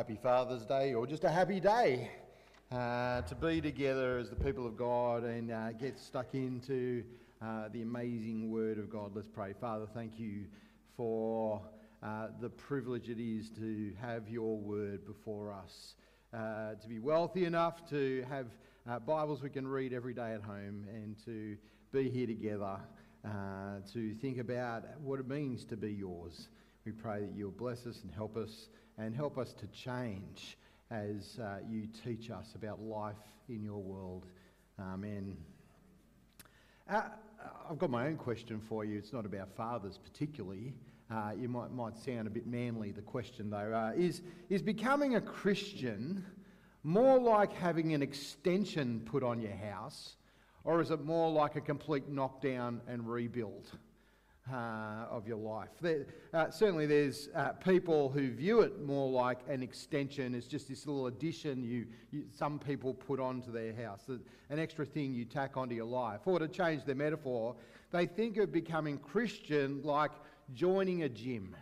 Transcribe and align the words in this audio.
happy 0.00 0.18
Father's 0.22 0.64
Day 0.64 0.94
or 0.94 1.06
just 1.06 1.24
a 1.24 1.28
happy 1.28 1.60
day 1.60 2.10
uh, 2.72 3.20
to 3.20 3.34
be 3.34 3.60
together 3.60 4.16
as 4.16 4.30
the 4.30 4.36
people 4.36 4.66
of 4.66 4.74
God 4.74 5.24
and 5.24 5.52
uh, 5.52 5.72
get 5.72 5.98
stuck 5.98 6.34
into 6.34 7.04
uh, 7.42 7.68
the 7.70 7.82
amazing 7.82 8.50
Word 8.50 8.78
of 8.78 8.88
God. 8.88 9.10
Let's 9.14 9.28
pray. 9.28 9.52
Father, 9.60 9.86
thank 9.92 10.18
you 10.18 10.46
for 10.96 11.60
uh, 12.02 12.28
the 12.40 12.48
privilege 12.48 13.10
it 13.10 13.20
is 13.20 13.50
to 13.58 13.92
have 14.00 14.26
your 14.26 14.56
Word 14.56 15.04
before 15.04 15.52
us, 15.52 15.96
uh, 16.32 16.76
to 16.80 16.88
be 16.88 16.98
wealthy 16.98 17.44
enough 17.44 17.86
to 17.90 18.24
have 18.30 18.46
uh, 18.88 18.98
Bibles 19.00 19.42
we 19.42 19.50
can 19.50 19.68
read 19.68 19.92
every 19.92 20.14
day 20.14 20.32
at 20.32 20.40
home 20.40 20.86
and 20.88 21.14
to 21.26 21.58
be 21.92 22.08
here 22.08 22.26
together 22.26 22.78
to 23.92 24.14
think 24.14 24.38
about 24.38 24.84
what 25.02 25.20
it 25.20 25.28
means 25.28 25.66
to 25.66 25.76
be 25.76 25.92
yours. 25.92 26.48
We 26.86 26.92
pray 26.92 27.20
that 27.20 27.36
you'll 27.36 27.50
bless 27.50 27.84
us 27.86 28.00
and 28.02 28.10
help 28.14 28.38
us 28.38 28.68
and 29.00 29.14
help 29.16 29.38
us 29.38 29.54
to 29.54 29.66
change 29.68 30.58
as 30.90 31.38
uh, 31.40 31.58
you 31.68 31.88
teach 32.04 32.30
us 32.30 32.52
about 32.54 32.80
life 32.80 33.16
in 33.48 33.62
your 33.64 33.78
world. 33.78 34.26
Amen. 34.78 35.36
Uh, 36.88 37.02
I've 37.70 37.78
got 37.78 37.90
my 37.90 38.06
own 38.06 38.16
question 38.16 38.60
for 38.68 38.84
you. 38.84 38.98
It's 38.98 39.12
not 39.12 39.24
about 39.24 39.56
fathers 39.56 39.98
particularly. 39.98 40.74
Uh, 41.10 41.32
you 41.38 41.48
might, 41.48 41.72
might 41.72 41.96
sound 41.96 42.26
a 42.26 42.30
bit 42.30 42.46
manly, 42.46 42.92
the 42.92 43.00
question 43.00 43.48
though. 43.48 43.72
Uh, 43.72 43.92
is, 43.96 44.20
is 44.50 44.60
becoming 44.60 45.16
a 45.16 45.20
Christian 45.20 46.24
more 46.82 47.18
like 47.18 47.52
having 47.52 47.94
an 47.94 48.02
extension 48.02 49.02
put 49.04 49.22
on 49.22 49.40
your 49.40 49.56
house, 49.56 50.16
or 50.64 50.80
is 50.80 50.90
it 50.90 51.04
more 51.04 51.30
like 51.30 51.56
a 51.56 51.60
complete 51.60 52.08
knockdown 52.08 52.80
and 52.86 53.08
rebuild? 53.08 53.66
Uh, 54.52 55.06
of 55.10 55.26
your 55.26 55.38
life. 55.38 55.68
There, 55.80 56.06
uh, 56.32 56.50
certainly, 56.50 56.86
there's 56.86 57.28
uh, 57.34 57.52
people 57.52 58.08
who 58.08 58.30
view 58.30 58.60
it 58.60 58.84
more 58.84 59.10
like 59.10 59.38
an 59.48 59.62
extension. 59.62 60.34
It's 60.34 60.46
just 60.46 60.68
this 60.68 60.86
little 60.86 61.06
addition 61.06 61.62
you, 61.62 61.86
you, 62.10 62.24
some 62.36 62.58
people 62.58 62.94
put 62.94 63.20
onto 63.20 63.52
their 63.52 63.74
house, 63.74 64.08
an 64.08 64.58
extra 64.58 64.84
thing 64.84 65.14
you 65.14 65.24
tack 65.24 65.56
onto 65.56 65.74
your 65.74 65.86
life. 65.86 66.20
Or 66.24 66.38
to 66.38 66.48
change 66.48 66.84
the 66.84 66.94
metaphor, 66.94 67.54
they 67.90 68.06
think 68.06 68.36
of 68.36 68.52
becoming 68.52 68.98
Christian 68.98 69.80
like 69.82 70.12
joining 70.54 71.02
a 71.02 71.08
gym. 71.08 71.54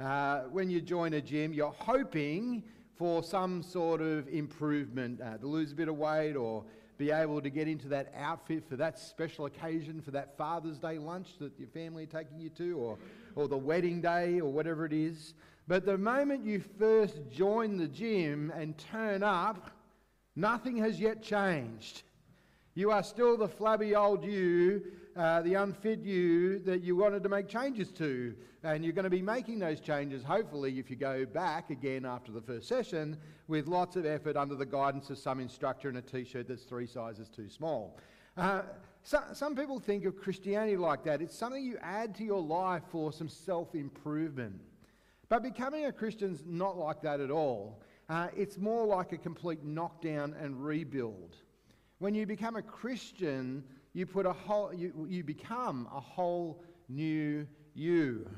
Uh, 0.00 0.40
when 0.50 0.70
you 0.70 0.80
join 0.80 1.14
a 1.14 1.20
gym, 1.20 1.52
you're 1.52 1.74
hoping 1.78 2.62
for 2.96 3.22
some 3.22 3.62
sort 3.62 4.00
of 4.00 4.28
improvement, 4.28 5.20
uh, 5.20 5.36
to 5.38 5.46
lose 5.46 5.72
a 5.72 5.74
bit 5.74 5.88
of 5.88 5.96
weight 5.96 6.34
or 6.34 6.64
be 6.96 7.10
able 7.10 7.40
to 7.40 7.50
get 7.50 7.66
into 7.66 7.88
that 7.88 8.12
outfit 8.16 8.64
for 8.68 8.76
that 8.76 8.98
special 8.98 9.46
occasion, 9.46 10.00
for 10.00 10.12
that 10.12 10.36
Father's 10.36 10.78
Day 10.78 10.98
lunch 10.98 11.38
that 11.40 11.58
your 11.58 11.68
family 11.68 12.04
are 12.04 12.06
taking 12.06 12.38
you 12.38 12.50
to, 12.50 12.78
or, 12.78 12.98
or 13.34 13.48
the 13.48 13.56
wedding 13.56 14.00
day, 14.00 14.40
or 14.40 14.52
whatever 14.52 14.86
it 14.86 14.92
is. 14.92 15.34
But 15.66 15.86
the 15.86 15.98
moment 15.98 16.44
you 16.44 16.62
first 16.78 17.16
join 17.30 17.76
the 17.76 17.88
gym 17.88 18.52
and 18.54 18.76
turn 18.76 19.22
up, 19.22 19.70
nothing 20.36 20.76
has 20.78 21.00
yet 21.00 21.22
changed. 21.22 22.02
You 22.74 22.90
are 22.90 23.02
still 23.02 23.36
the 23.36 23.48
flabby 23.48 23.94
old 23.94 24.24
you, 24.24 24.82
uh, 25.16 25.42
the 25.42 25.54
unfit 25.54 26.00
you 26.00 26.58
that 26.60 26.82
you 26.82 26.96
wanted 26.96 27.22
to 27.22 27.28
make 27.28 27.48
changes 27.48 27.90
to. 27.92 28.34
And 28.62 28.82
you're 28.82 28.94
going 28.94 29.04
to 29.04 29.10
be 29.10 29.22
making 29.22 29.58
those 29.58 29.78
changes, 29.78 30.22
hopefully, 30.22 30.78
if 30.78 30.90
you 30.90 30.96
go 30.96 31.26
back 31.26 31.70
again 31.70 32.06
after 32.06 32.32
the 32.32 32.40
first 32.40 32.66
session, 32.66 33.16
with 33.46 33.66
lots 33.66 33.96
of 33.96 34.06
effort 34.06 34.36
under 34.36 34.54
the 34.54 34.66
guidance 34.66 35.10
of 35.10 35.18
some 35.18 35.38
instructor 35.38 35.88
in 35.88 35.96
a 35.96 36.02
t 36.02 36.24
shirt 36.24 36.48
that's 36.48 36.62
three 36.62 36.86
sizes 36.86 37.28
too 37.28 37.48
small. 37.48 37.98
Uh, 38.36 38.62
so, 39.02 39.22
some 39.34 39.54
people 39.54 39.78
think 39.78 40.06
of 40.06 40.16
Christianity 40.16 40.78
like 40.78 41.04
that. 41.04 41.20
It's 41.20 41.36
something 41.36 41.62
you 41.62 41.76
add 41.82 42.14
to 42.16 42.24
your 42.24 42.40
life 42.40 42.82
for 42.90 43.12
some 43.12 43.28
self 43.28 43.74
improvement. 43.74 44.58
But 45.28 45.42
becoming 45.42 45.84
a 45.84 45.92
Christian's 45.92 46.42
not 46.46 46.78
like 46.78 47.02
that 47.02 47.20
at 47.20 47.30
all. 47.30 47.82
Uh, 48.08 48.28
it's 48.36 48.58
more 48.58 48.86
like 48.86 49.12
a 49.12 49.18
complete 49.18 49.62
knockdown 49.62 50.34
and 50.40 50.64
rebuild. 50.64 51.36
When 51.98 52.14
you 52.14 52.26
become 52.26 52.56
a 52.56 52.62
Christian, 52.62 53.64
you, 53.94 54.04
put 54.06 54.26
a 54.26 54.32
whole, 54.32 54.74
you, 54.74 55.06
you 55.08 55.24
become 55.24 55.88
a 55.94 56.00
whole 56.00 56.62
new 56.88 57.46
you. 57.74 58.28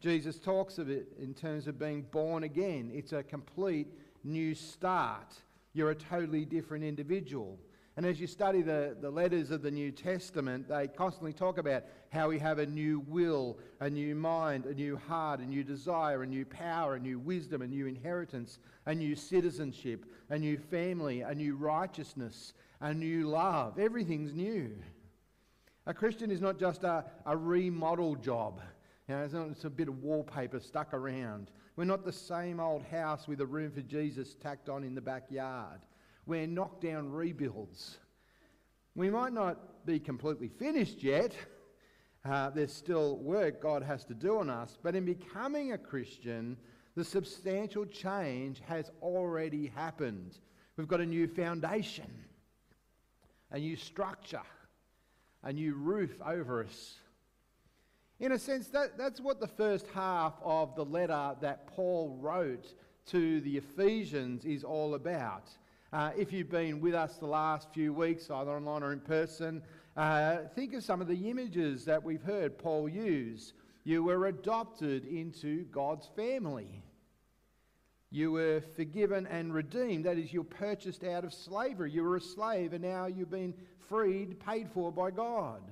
Jesus 0.00 0.38
talks 0.38 0.78
of 0.78 0.88
it 0.88 1.08
in 1.20 1.34
terms 1.34 1.66
of 1.66 1.78
being 1.78 2.02
born 2.02 2.44
again. 2.44 2.90
It's 2.94 3.12
a 3.12 3.22
complete 3.22 3.88
new 4.22 4.54
start. 4.54 5.34
You're 5.74 5.90
a 5.90 5.94
totally 5.94 6.44
different 6.44 6.84
individual. 6.84 7.58
And 7.98 8.06
as 8.06 8.20
you 8.20 8.28
study 8.28 8.62
the, 8.62 8.96
the 9.00 9.10
letters 9.10 9.50
of 9.50 9.60
the 9.60 9.72
New 9.72 9.90
Testament, 9.90 10.68
they 10.68 10.86
constantly 10.86 11.32
talk 11.32 11.58
about 11.58 11.82
how 12.10 12.28
we 12.28 12.38
have 12.38 12.60
a 12.60 12.66
new 12.66 13.00
will, 13.08 13.58
a 13.80 13.90
new 13.90 14.14
mind, 14.14 14.66
a 14.66 14.72
new 14.72 14.96
heart, 14.96 15.40
a 15.40 15.44
new 15.44 15.64
desire, 15.64 16.22
a 16.22 16.26
new 16.28 16.44
power, 16.44 16.94
a 16.94 17.00
new 17.00 17.18
wisdom, 17.18 17.60
a 17.60 17.66
new 17.66 17.86
inheritance, 17.88 18.60
a 18.86 18.94
new 18.94 19.16
citizenship, 19.16 20.06
a 20.30 20.38
new 20.38 20.56
family, 20.56 21.22
a 21.22 21.34
new 21.34 21.56
righteousness, 21.56 22.54
a 22.80 22.94
new 22.94 23.26
love. 23.26 23.80
Everything's 23.80 24.32
new. 24.32 24.78
A 25.86 25.92
Christian 25.92 26.30
is 26.30 26.40
not 26.40 26.56
just 26.56 26.84
a, 26.84 27.04
a 27.26 27.36
remodel 27.36 28.14
job. 28.14 28.60
You 29.08 29.16
know, 29.16 29.24
it's, 29.24 29.34
not, 29.34 29.48
it's 29.48 29.64
a 29.64 29.70
bit 29.70 29.88
of 29.88 30.04
wallpaper 30.04 30.60
stuck 30.60 30.94
around. 30.94 31.50
We're 31.74 31.82
not 31.82 32.04
the 32.04 32.12
same 32.12 32.60
old 32.60 32.84
house 32.84 33.26
with 33.26 33.40
a 33.40 33.46
room 33.46 33.72
for 33.72 33.82
Jesus 33.82 34.36
tacked 34.36 34.68
on 34.68 34.84
in 34.84 34.94
the 34.94 35.00
backyard. 35.00 35.80
We're 36.28 36.46
knockdown 36.46 37.10
rebuilds. 37.10 37.96
We 38.94 39.08
might 39.08 39.32
not 39.32 39.86
be 39.86 39.98
completely 39.98 40.48
finished 40.48 41.02
yet. 41.02 41.34
Uh, 42.22 42.50
there's 42.50 42.70
still 42.72 43.16
work 43.16 43.62
God 43.62 43.82
has 43.82 44.04
to 44.04 44.14
do 44.14 44.36
on 44.38 44.50
us. 44.50 44.76
But 44.82 44.94
in 44.94 45.06
becoming 45.06 45.72
a 45.72 45.78
Christian, 45.78 46.58
the 46.96 47.02
substantial 47.02 47.86
change 47.86 48.60
has 48.66 48.90
already 49.00 49.72
happened. 49.74 50.36
We've 50.76 50.86
got 50.86 51.00
a 51.00 51.06
new 51.06 51.28
foundation, 51.28 52.12
a 53.50 53.58
new 53.58 53.76
structure, 53.76 54.42
a 55.42 55.52
new 55.54 55.76
roof 55.76 56.20
over 56.22 56.62
us. 56.62 56.96
In 58.20 58.32
a 58.32 58.38
sense, 58.38 58.68
that, 58.68 58.98
that's 58.98 59.18
what 59.18 59.40
the 59.40 59.48
first 59.48 59.86
half 59.94 60.34
of 60.44 60.76
the 60.76 60.84
letter 60.84 61.36
that 61.40 61.68
Paul 61.68 62.18
wrote 62.20 62.74
to 63.06 63.40
the 63.40 63.56
Ephesians 63.56 64.44
is 64.44 64.62
all 64.62 64.94
about. 64.94 65.48
Uh, 65.90 66.10
if 66.18 66.34
you've 66.34 66.50
been 66.50 66.82
with 66.82 66.94
us 66.94 67.16
the 67.16 67.26
last 67.26 67.72
few 67.72 67.94
weeks, 67.94 68.30
either 68.30 68.50
online 68.50 68.82
or 68.82 68.92
in 68.92 69.00
person, 69.00 69.62
uh, 69.96 70.36
think 70.54 70.74
of 70.74 70.84
some 70.84 71.00
of 71.00 71.08
the 71.08 71.30
images 71.30 71.86
that 71.86 72.02
we've 72.02 72.22
heard 72.22 72.58
Paul 72.58 72.90
use. 72.90 73.54
You 73.84 74.04
were 74.04 74.26
adopted 74.26 75.06
into 75.06 75.64
God's 75.64 76.06
family. 76.14 76.82
You 78.10 78.32
were 78.32 78.62
forgiven 78.76 79.26
and 79.28 79.54
redeemed. 79.54 80.04
That 80.04 80.18
is, 80.18 80.30
you're 80.30 80.44
purchased 80.44 81.04
out 81.04 81.24
of 81.24 81.32
slavery. 81.32 81.90
You 81.90 82.02
were 82.02 82.16
a 82.16 82.20
slave 82.20 82.74
and 82.74 82.84
now 82.84 83.06
you've 83.06 83.30
been 83.30 83.54
freed, 83.88 84.38
paid 84.40 84.68
for 84.70 84.92
by 84.92 85.10
God. 85.10 85.62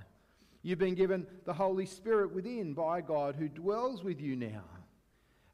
You've 0.62 0.78
been 0.78 0.94
given 0.94 1.26
the 1.44 1.52
Holy 1.52 1.84
Spirit 1.84 2.34
within 2.34 2.72
by 2.72 3.02
God 3.02 3.36
who 3.36 3.48
dwells 3.48 4.02
with 4.02 4.20
you 4.22 4.34
now. 4.34 4.64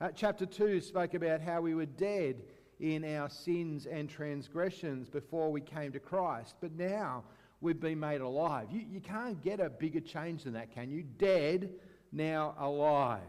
Uh, 0.01 0.11
chapter 0.15 0.47
2 0.47 0.81
spoke 0.81 1.15
about 1.15 1.41
how 1.41 1.61
we 1.61 1.75
were 1.75 1.87
dead 1.87 2.43
in 2.83 3.05
our 3.17 3.31
sins 3.31 3.87
and 3.87 4.11
transgressions 4.11 5.09
before 5.09 5.53
we 5.53 5.61
came 5.61 5.93
to 5.93 6.01
Christ, 6.01 6.57
but 6.61 6.73
now 6.73 7.23
we've 7.61 7.81
been 7.81 8.01
made 8.01 8.21
alive. 8.21 8.67
You, 8.71 8.83
you 8.91 9.01
can't 9.01 9.43
get 9.43 9.61
a 9.61 9.71
bigger 9.71 10.01
change 10.01 10.43
than 10.45 10.55
that, 10.55 10.75
can 10.75 10.91
you? 10.91 11.05
Dead, 11.17 11.71
now 12.11 12.57
alive. 12.59 13.21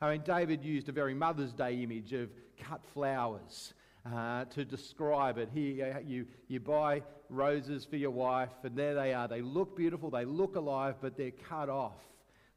I 0.00 0.12
mean, 0.12 0.22
David 0.24 0.64
used 0.64 0.88
a 0.88 0.92
very 0.92 1.12
Mother's 1.12 1.52
Day 1.52 1.82
image 1.82 2.12
of 2.12 2.30
cut 2.56 2.82
flowers 2.94 3.74
uh, 4.10 4.44
to 4.46 4.64
describe 4.64 5.38
it. 5.38 5.48
Here, 5.52 6.00
you, 6.06 6.26
you 6.46 6.60
buy 6.60 7.02
roses 7.28 7.84
for 7.84 7.96
your 7.96 8.12
wife, 8.12 8.50
and 8.62 8.76
there 8.76 8.94
they 8.94 9.12
are. 9.12 9.26
They 9.26 9.42
look 9.42 9.76
beautiful, 9.76 10.08
they 10.08 10.24
look 10.24 10.54
alive, 10.54 10.94
but 11.00 11.16
they're 11.16 11.32
cut 11.32 11.68
off. 11.68 11.98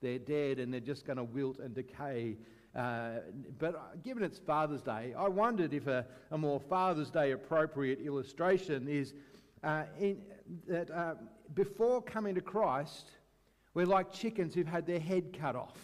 They're 0.02 0.20
dead, 0.20 0.60
and 0.60 0.72
they're 0.72 0.80
just 0.80 1.08
going 1.08 1.18
to 1.18 1.24
wilt 1.24 1.58
and 1.58 1.74
decay. 1.74 2.38
Uh, 2.78 3.22
but 3.58 4.04
given 4.04 4.22
it's 4.22 4.38
Father's 4.38 4.84
Day, 4.84 5.14
I 5.18 5.28
wondered 5.28 5.74
if 5.74 5.88
a, 5.88 6.06
a 6.30 6.38
more 6.38 6.60
Father's 6.60 7.10
Day 7.10 7.32
appropriate 7.32 8.00
illustration 8.00 8.88
is 8.88 9.16
uh, 9.64 9.84
in, 10.00 10.22
that 10.68 10.92
uh, 10.92 11.16
before 11.56 12.04
coming 12.04 12.36
to 12.36 12.42
Christ, 12.42 13.10
we're 13.74 13.88
like 13.88 14.12
chickens 14.12 14.54
who've 14.54 14.68
had 14.68 14.86
their 14.86 15.00
head 15.00 15.36
cut 15.40 15.56
off. 15.56 15.76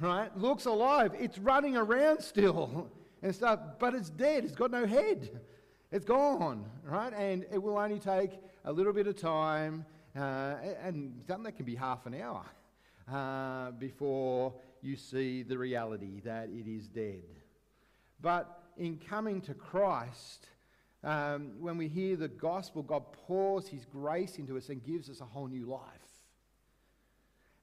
Right? 0.00 0.36
Looks 0.36 0.66
alive. 0.66 1.12
It's 1.18 1.38
running 1.38 1.76
around 1.76 2.20
still 2.20 2.90
and 3.22 3.32
stuff, 3.32 3.60
but 3.78 3.94
it's 3.94 4.10
dead. 4.10 4.44
It's 4.44 4.56
got 4.56 4.72
no 4.72 4.86
head. 4.86 5.40
It's 5.92 6.04
gone, 6.04 6.64
right? 6.84 7.12
And 7.12 7.46
it 7.52 7.62
will 7.62 7.78
only 7.78 8.00
take 8.00 8.32
a 8.64 8.72
little 8.72 8.92
bit 8.92 9.06
of 9.06 9.16
time, 9.16 9.86
uh, 10.16 10.56
and 10.82 11.22
something 11.28 11.44
that 11.44 11.56
can 11.56 11.64
be 11.64 11.76
half 11.76 12.06
an 12.06 12.14
hour 12.20 12.44
uh, 13.10 13.70
before 13.72 14.52
you 14.86 14.96
see 14.96 15.42
the 15.42 15.58
reality 15.58 16.20
that 16.24 16.48
it 16.48 16.68
is 16.68 16.86
dead. 16.88 17.24
But 18.20 18.62
in 18.76 18.98
coming 18.98 19.40
to 19.42 19.54
Christ, 19.54 20.46
um, 21.02 21.52
when 21.60 21.76
we 21.76 21.88
hear 21.88 22.16
the 22.16 22.28
gospel, 22.28 22.82
God 22.82 23.12
pours 23.12 23.68
His 23.68 23.84
grace 23.84 24.36
into 24.38 24.56
us 24.56 24.68
and 24.68 24.84
gives 24.84 25.10
us 25.10 25.20
a 25.20 25.24
whole 25.24 25.48
new 25.48 25.66
life. 25.66 25.82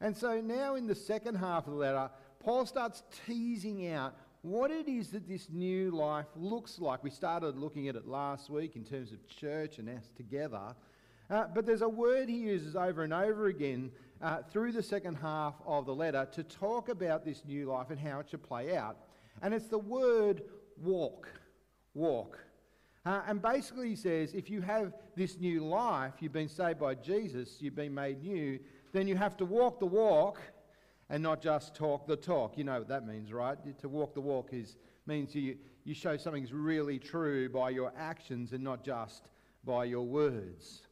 And 0.01 0.15
so 0.15 0.41
now, 0.41 0.75
in 0.75 0.85
the 0.85 0.95
second 0.95 1.35
half 1.35 1.65
of 1.65 1.73
the 1.73 1.79
letter, 1.79 2.09
Paul 2.39 2.65
starts 2.65 3.03
teasing 3.25 3.87
out 3.87 4.15
what 4.41 4.69
it 4.69 4.89
is 4.89 5.11
that 5.11 5.27
this 5.27 5.47
new 5.49 5.91
life 5.91 6.25
looks 6.35 6.77
like. 6.77 7.03
We 7.03 7.09
started 7.09 7.57
looking 7.57 7.87
at 7.87 7.95
it 7.95 8.05
last 8.05 8.49
week 8.49 8.75
in 8.75 8.83
terms 8.83 9.13
of 9.13 9.25
church 9.27 9.77
and 9.77 9.87
us 9.87 10.09
together. 10.17 10.75
Uh, 11.29 11.45
but 11.53 11.65
there's 11.65 11.81
a 11.81 11.89
word 11.89 12.27
he 12.27 12.35
uses 12.35 12.75
over 12.75 13.03
and 13.03 13.13
over 13.13 13.47
again 13.47 13.91
uh, 14.23 14.41
through 14.49 14.71
the 14.71 14.81
second 14.81 15.15
half 15.15 15.55
of 15.65 15.85
the 15.85 15.93
letter 15.93 16.25
to 16.31 16.43
talk 16.43 16.87
about 16.87 17.25
this 17.25 17.43
new 17.45 17.65
life 17.65 17.89
and 17.89 17.99
how 17.99 18.19
it 18.19 18.29
should 18.29 18.41
play 18.41 18.75
out. 18.75 18.97
And 19.41 19.53
it's 19.53 19.67
the 19.67 19.77
word 19.77 20.43
walk. 20.81 21.27
Walk. 21.93 22.39
Uh, 23.05 23.21
and 23.27 23.41
basically, 23.41 23.89
he 23.89 23.95
says 23.97 24.33
if 24.33 24.49
you 24.49 24.61
have 24.61 24.93
this 25.17 25.37
new 25.39 25.65
life, 25.65 26.13
you've 26.21 26.31
been 26.31 26.47
saved 26.47 26.79
by 26.79 26.95
Jesus, 26.95 27.57
you've 27.59 27.75
been 27.75 27.93
made 27.93 28.23
new, 28.23 28.59
then 28.93 29.09
you 29.09 29.17
have 29.17 29.35
to 29.37 29.45
walk 29.45 29.81
the 29.81 29.85
walk 29.85 30.39
and 31.09 31.21
not 31.21 31.41
just 31.41 31.75
talk 31.75 32.07
the 32.07 32.15
talk. 32.15 32.57
You 32.57 32.63
know 32.63 32.79
what 32.79 32.87
that 32.87 33.05
means, 33.05 33.33
right? 33.33 33.57
To 33.79 33.89
walk 33.89 34.13
the 34.13 34.21
walk 34.21 34.53
is, 34.53 34.77
means 35.05 35.35
you, 35.35 35.57
you 35.83 35.93
show 35.93 36.15
something's 36.15 36.53
really 36.53 36.97
true 36.97 37.49
by 37.49 37.71
your 37.71 37.91
actions 37.97 38.53
and 38.53 38.63
not 38.63 38.85
just 38.85 39.27
by 39.65 39.83
your 39.83 40.05
words. 40.05 40.83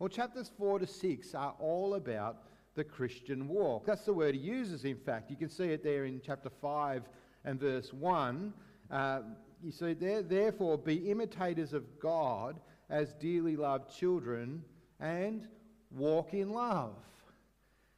Well, 0.00 0.08
chapters 0.08 0.50
4 0.58 0.80
to 0.80 0.86
6 0.88 1.34
are 1.36 1.54
all 1.60 1.94
about 1.94 2.49
the 2.80 2.84
Christian 2.84 3.46
walk. 3.46 3.84
That's 3.84 4.06
the 4.06 4.14
word 4.14 4.34
he 4.34 4.40
uses, 4.40 4.86
in 4.86 4.96
fact. 4.96 5.30
You 5.30 5.36
can 5.36 5.50
see 5.50 5.64
it 5.64 5.84
there 5.84 6.06
in 6.06 6.18
chapter 6.24 6.48
5 6.48 7.02
and 7.44 7.60
verse 7.60 7.92
1. 7.92 8.54
Uh, 8.90 9.20
you 9.62 9.70
see 9.70 9.92
there, 9.92 10.22
therefore, 10.22 10.78
be 10.78 11.10
imitators 11.10 11.74
of 11.74 11.84
God 12.00 12.58
as 12.88 13.12
dearly 13.20 13.54
loved 13.54 13.94
children 13.94 14.64
and 14.98 15.46
walk 15.90 16.32
in 16.32 16.54
love. 16.54 16.94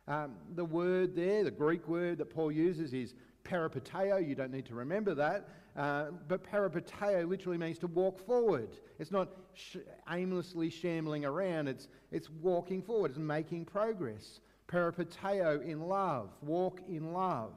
Um, 0.08 0.34
the 0.56 0.64
word 0.64 1.14
there, 1.14 1.44
the 1.44 1.52
Greek 1.52 1.86
word 1.86 2.18
that 2.18 2.30
Paul 2.30 2.50
uses 2.50 2.92
is 2.92 3.14
peripateo. 3.44 4.26
You 4.26 4.34
don't 4.34 4.50
need 4.50 4.66
to 4.66 4.74
remember 4.74 5.14
that. 5.14 5.48
Uh, 5.76 6.06
but 6.26 6.42
peripateo 6.42 7.28
literally 7.28 7.56
means 7.56 7.78
to 7.78 7.86
walk 7.86 8.18
forward. 8.26 8.70
It's 8.98 9.12
not 9.12 9.28
sh- 9.54 9.76
aimlessly 10.10 10.70
shambling 10.70 11.24
around, 11.24 11.68
it's, 11.68 11.86
it's 12.10 12.28
walking 12.28 12.82
forward, 12.82 13.12
it's 13.12 13.20
making 13.20 13.66
progress. 13.66 14.40
Peripateo 14.72 15.64
in 15.66 15.82
love, 15.82 16.30
walk 16.40 16.80
in 16.88 17.12
love. 17.12 17.52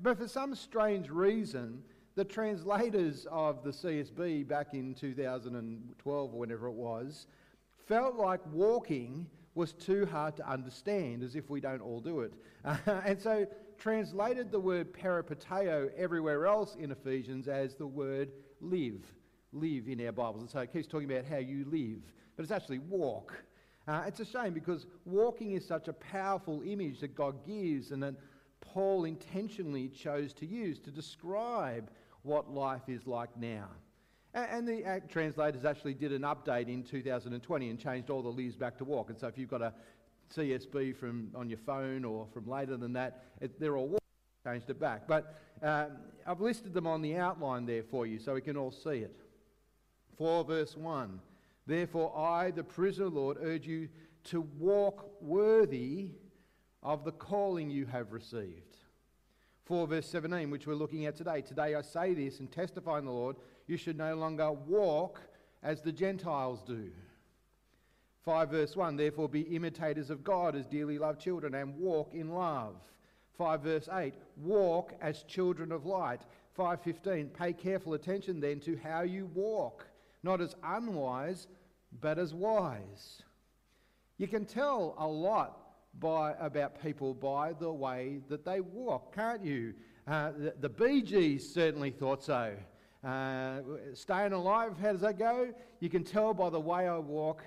But 0.00 0.16
for 0.16 0.26
some 0.26 0.54
strange 0.54 1.10
reason, 1.10 1.82
the 2.14 2.24
translators 2.24 3.26
of 3.30 3.62
the 3.62 3.70
CSB 3.70 4.48
back 4.48 4.74
in 4.74 4.94
2012 4.94 6.34
or 6.34 6.38
whenever 6.38 6.68
it 6.68 6.72
was 6.72 7.26
felt 7.86 8.16
like 8.16 8.40
walking 8.52 9.26
was 9.54 9.72
too 9.72 10.06
hard 10.06 10.36
to 10.36 10.48
understand, 10.48 11.22
as 11.22 11.36
if 11.36 11.50
we 11.50 11.60
don't 11.60 11.82
all 11.82 12.00
do 12.00 12.20
it. 12.20 12.32
Uh, 12.64 12.76
and 13.04 13.20
so 13.20 13.46
translated 13.78 14.50
the 14.50 14.60
word 14.60 14.92
peripateo 14.92 15.90
everywhere 15.96 16.46
else 16.46 16.76
in 16.76 16.90
Ephesians 16.90 17.48
as 17.48 17.74
the 17.74 17.86
word 17.86 18.30
live. 18.60 19.02
Live 19.52 19.88
in 19.88 20.04
our 20.06 20.12
Bibles. 20.12 20.40
And 20.40 20.50
so 20.50 20.60
it 20.60 20.72
keeps 20.72 20.86
talking 20.86 21.10
about 21.10 21.26
how 21.26 21.36
you 21.36 21.66
live, 21.70 22.00
but 22.36 22.44
it's 22.44 22.52
actually 22.52 22.78
walk. 22.78 23.34
Uh, 23.88 24.02
it's 24.06 24.20
a 24.20 24.24
shame 24.24 24.52
because 24.52 24.86
walking 25.04 25.52
is 25.52 25.66
such 25.66 25.88
a 25.88 25.92
powerful 25.92 26.62
image 26.64 27.00
that 27.00 27.14
God 27.14 27.44
gives 27.46 27.90
and 27.90 28.02
that 28.02 28.14
Paul 28.60 29.04
intentionally 29.04 29.88
chose 29.88 30.32
to 30.34 30.46
use 30.46 30.78
to 30.80 30.90
describe 30.90 31.90
what 32.22 32.52
life 32.52 32.88
is 32.88 33.06
like 33.06 33.36
now. 33.36 33.68
And 34.34 34.66
the 34.66 35.02
translators 35.08 35.64
actually 35.66 35.92
did 35.94 36.12
an 36.12 36.22
update 36.22 36.68
in 36.68 36.82
2020 36.84 37.68
and 37.68 37.78
changed 37.78 38.08
all 38.08 38.22
the 38.22 38.30
leaves 38.30 38.56
back 38.56 38.78
to 38.78 38.84
walk. 38.84 39.10
And 39.10 39.18
so 39.18 39.26
if 39.26 39.36
you've 39.36 39.50
got 39.50 39.60
a 39.60 39.74
CSB 40.34 40.96
from 40.96 41.30
on 41.34 41.50
your 41.50 41.58
phone 41.58 42.04
or 42.04 42.26
from 42.32 42.48
later 42.48 42.78
than 42.78 42.94
that, 42.94 43.24
it, 43.42 43.60
they're 43.60 43.76
all 43.76 43.88
walk. 43.88 44.00
Changed 44.44 44.70
it 44.70 44.80
back. 44.80 45.06
But 45.06 45.38
um, 45.62 45.98
I've 46.26 46.40
listed 46.40 46.72
them 46.72 46.86
on 46.86 47.02
the 47.02 47.16
outline 47.16 47.66
there 47.66 47.82
for 47.82 48.06
you 48.06 48.18
so 48.18 48.34
we 48.34 48.40
can 48.40 48.56
all 48.56 48.72
see 48.72 48.98
it. 48.98 49.14
4 50.16 50.44
verse 50.44 50.76
1. 50.76 51.20
Therefore, 51.66 52.16
I, 52.16 52.50
the 52.50 52.64
prisoner 52.64 53.08
Lord, 53.08 53.38
urge 53.40 53.66
you 53.66 53.88
to 54.24 54.40
walk 54.58 55.10
worthy 55.20 56.10
of 56.82 57.04
the 57.04 57.12
calling 57.12 57.70
you 57.70 57.86
have 57.86 58.12
received. 58.12 58.76
4 59.64 59.86
verse 59.86 60.08
17, 60.08 60.50
which 60.50 60.66
we're 60.66 60.74
looking 60.74 61.06
at 61.06 61.16
today. 61.16 61.40
Today 61.40 61.74
I 61.76 61.82
say 61.82 62.14
this 62.14 62.40
and 62.40 62.50
testify 62.50 62.98
in 62.98 63.04
the 63.04 63.12
Lord, 63.12 63.36
you 63.66 63.76
should 63.76 63.96
no 63.96 64.16
longer 64.16 64.50
walk 64.50 65.20
as 65.62 65.80
the 65.80 65.92
Gentiles 65.92 66.62
do. 66.66 66.90
5 68.24 68.50
verse 68.50 68.76
1, 68.76 68.96
therefore 68.96 69.28
be 69.28 69.42
imitators 69.42 70.10
of 70.10 70.24
God 70.24 70.56
as 70.56 70.66
dearly 70.66 70.98
loved 70.98 71.20
children 71.20 71.54
and 71.54 71.76
walk 71.76 72.12
in 72.14 72.30
love. 72.30 72.76
5 73.38 73.60
verse 73.62 73.88
8, 73.92 74.14
walk 74.36 74.92
as 75.00 75.22
children 75.22 75.72
of 75.72 75.86
light. 75.86 76.22
5:15, 76.58 77.32
pay 77.32 77.52
careful 77.52 77.94
attention 77.94 78.40
then 78.40 78.60
to 78.60 78.76
how 78.76 79.02
you 79.02 79.26
walk, 79.26 79.86
not 80.22 80.40
as 80.40 80.54
unwise, 80.62 81.46
but 82.00 82.18
as 82.18 82.32
wise. 82.32 83.22
You 84.18 84.28
can 84.28 84.44
tell 84.44 84.94
a 84.98 85.06
lot 85.06 85.58
by, 85.98 86.34
about 86.40 86.80
people 86.82 87.14
by 87.14 87.52
the 87.52 87.72
way 87.72 88.20
that 88.28 88.44
they 88.44 88.60
walk, 88.60 89.14
can't 89.14 89.44
you? 89.44 89.74
Uh, 90.06 90.32
the, 90.36 90.54
the 90.60 90.68
Bee 90.68 91.02
Gees 91.02 91.52
certainly 91.52 91.90
thought 91.90 92.22
so. 92.22 92.54
Uh, 93.04 93.60
staying 93.94 94.32
alive, 94.32 94.76
how 94.80 94.92
does 94.92 95.00
that 95.00 95.18
go? 95.18 95.52
You 95.80 95.90
can 95.90 96.04
tell 96.04 96.32
by 96.34 96.50
the 96.50 96.60
way 96.60 96.86
I 96.86 96.98
walk, 96.98 97.42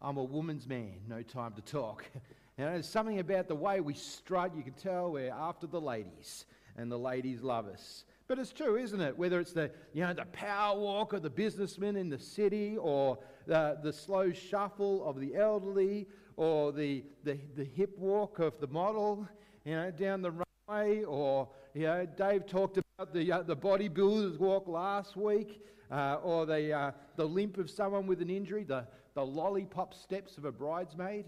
I'm 0.00 0.16
a 0.16 0.24
woman's 0.24 0.66
man, 0.66 0.94
no 1.06 1.22
time 1.22 1.52
to 1.54 1.60
talk. 1.60 2.04
you 2.58 2.64
know, 2.64 2.72
there's 2.72 2.88
something 2.88 3.18
about 3.18 3.48
the 3.48 3.54
way 3.54 3.80
we 3.80 3.94
strut, 3.94 4.56
you 4.56 4.62
can 4.62 4.72
tell 4.72 5.12
we're 5.12 5.32
after 5.32 5.66
the 5.66 5.80
ladies, 5.80 6.46
and 6.76 6.90
the 6.90 6.98
ladies 6.98 7.42
love 7.42 7.66
us. 7.66 8.04
But 8.28 8.38
it's 8.38 8.52
true, 8.52 8.76
isn't 8.76 9.00
it? 9.00 9.16
Whether 9.16 9.40
it's 9.40 9.54
the, 9.54 9.70
you 9.94 10.02
know, 10.02 10.12
the 10.12 10.26
power 10.26 10.78
walk 10.78 11.14
of 11.14 11.22
the 11.22 11.30
businessman 11.30 11.96
in 11.96 12.10
the 12.10 12.18
city 12.18 12.76
or 12.76 13.18
the, 13.46 13.78
the 13.82 13.90
slow 13.90 14.32
shuffle 14.32 15.08
of 15.08 15.18
the 15.18 15.34
elderly 15.34 16.06
or 16.36 16.70
the, 16.70 17.04
the, 17.24 17.38
the 17.56 17.64
hip 17.64 17.98
walk 17.98 18.38
of 18.38 18.60
the 18.60 18.66
model, 18.66 19.26
you 19.64 19.74
know, 19.74 19.90
down 19.90 20.20
the 20.20 20.30
runway, 20.68 21.04
or, 21.04 21.48
you 21.72 21.86
know, 21.86 22.04
Dave 22.04 22.46
talked 22.46 22.76
about 22.76 23.14
the, 23.14 23.32
uh, 23.32 23.42
the 23.42 23.56
bodybuilder's 23.56 24.38
walk 24.38 24.68
last 24.68 25.16
week, 25.16 25.64
uh, 25.90 26.18
or 26.22 26.44
the, 26.44 26.70
uh, 26.70 26.90
the 27.16 27.24
limp 27.24 27.56
of 27.56 27.70
someone 27.70 28.06
with 28.06 28.20
an 28.20 28.28
injury, 28.28 28.62
the, 28.62 28.86
the 29.14 29.24
lollipop 29.24 29.94
steps 29.94 30.36
of 30.36 30.44
a 30.44 30.52
bridesmaid 30.52 31.24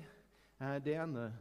uh, 0.61 0.79
down 0.81 1.15
the. 1.15 1.33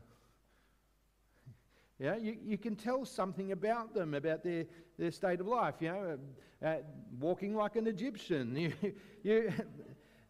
Yeah, 1.99 2.15
you, 2.15 2.37
you 2.41 2.57
can 2.57 2.77
tell 2.77 3.03
something 3.03 3.51
about 3.51 3.93
them, 3.93 4.13
about 4.13 4.41
their, 4.41 4.63
their 4.99 5.11
state 5.11 5.39
of 5.39 5.47
life. 5.47 5.75
You 5.79 5.87
know, 5.87 6.19
uh, 6.63 6.75
walking 7.19 7.55
like 7.55 7.75
an 7.75 7.87
Egyptian. 7.87 8.73
You, 8.83 8.93
you, 9.23 9.53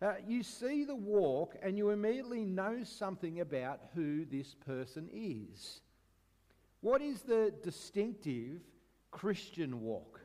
uh, 0.01 0.13
you 0.25 0.43
see 0.43 0.85
the 0.85 0.95
walk 0.95 1.55
and 1.61 1.77
you 1.77 1.89
immediately 1.89 2.45
know 2.45 2.83
something 2.83 3.41
about 3.41 3.81
who 3.93 4.25
this 4.25 4.55
person 4.65 5.09
is. 5.13 5.81
What 6.81 7.01
is 7.01 7.21
the 7.21 7.53
distinctive 7.61 8.61
Christian 9.11 9.81
walk? 9.81 10.21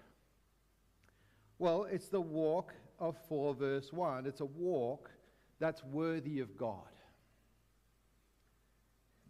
Well, 1.58 1.86
it's 1.90 2.08
the 2.08 2.20
walk 2.20 2.72
of 2.98 3.16
4 3.28 3.54
verse 3.54 3.92
1. 3.92 4.26
It's 4.26 4.40
a 4.40 4.46
walk 4.46 5.10
that's 5.58 5.82
worthy 5.84 6.40
of 6.40 6.56
God. 6.56 6.93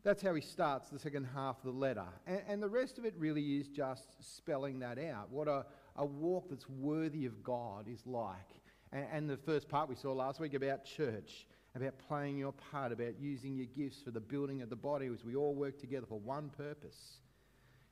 That's 0.04 0.22
how 0.22 0.34
he 0.34 0.42
starts 0.42 0.90
the 0.90 0.98
second 0.98 1.26
half 1.34 1.56
of 1.58 1.64
the 1.64 1.78
letter. 1.78 2.04
And, 2.26 2.42
and 2.46 2.62
the 2.62 2.68
rest 2.68 2.98
of 2.98 3.06
it 3.06 3.14
really 3.16 3.56
is 3.56 3.68
just 3.68 4.16
spelling 4.20 4.78
that 4.80 4.98
out. 4.98 5.30
What 5.30 5.48
a, 5.48 5.64
a 5.96 6.04
walk 6.04 6.50
that's 6.50 6.68
worthy 6.68 7.24
of 7.24 7.42
God 7.42 7.88
is 7.88 8.06
like. 8.06 8.60
And, 8.92 9.06
and 9.10 9.30
the 9.30 9.38
first 9.38 9.66
part 9.66 9.88
we 9.88 9.94
saw 9.94 10.12
last 10.12 10.40
week 10.40 10.52
about 10.52 10.84
church, 10.84 11.46
about 11.74 11.94
playing 12.06 12.36
your 12.36 12.52
part, 12.52 12.92
about 12.92 13.18
using 13.18 13.56
your 13.56 13.66
gifts 13.66 14.02
for 14.02 14.10
the 14.10 14.20
building 14.20 14.60
of 14.60 14.68
the 14.68 14.76
body 14.76 15.06
as 15.06 15.24
we 15.24 15.36
all 15.36 15.54
work 15.54 15.78
together 15.78 16.06
for 16.06 16.20
one 16.20 16.50
purpose. 16.50 17.20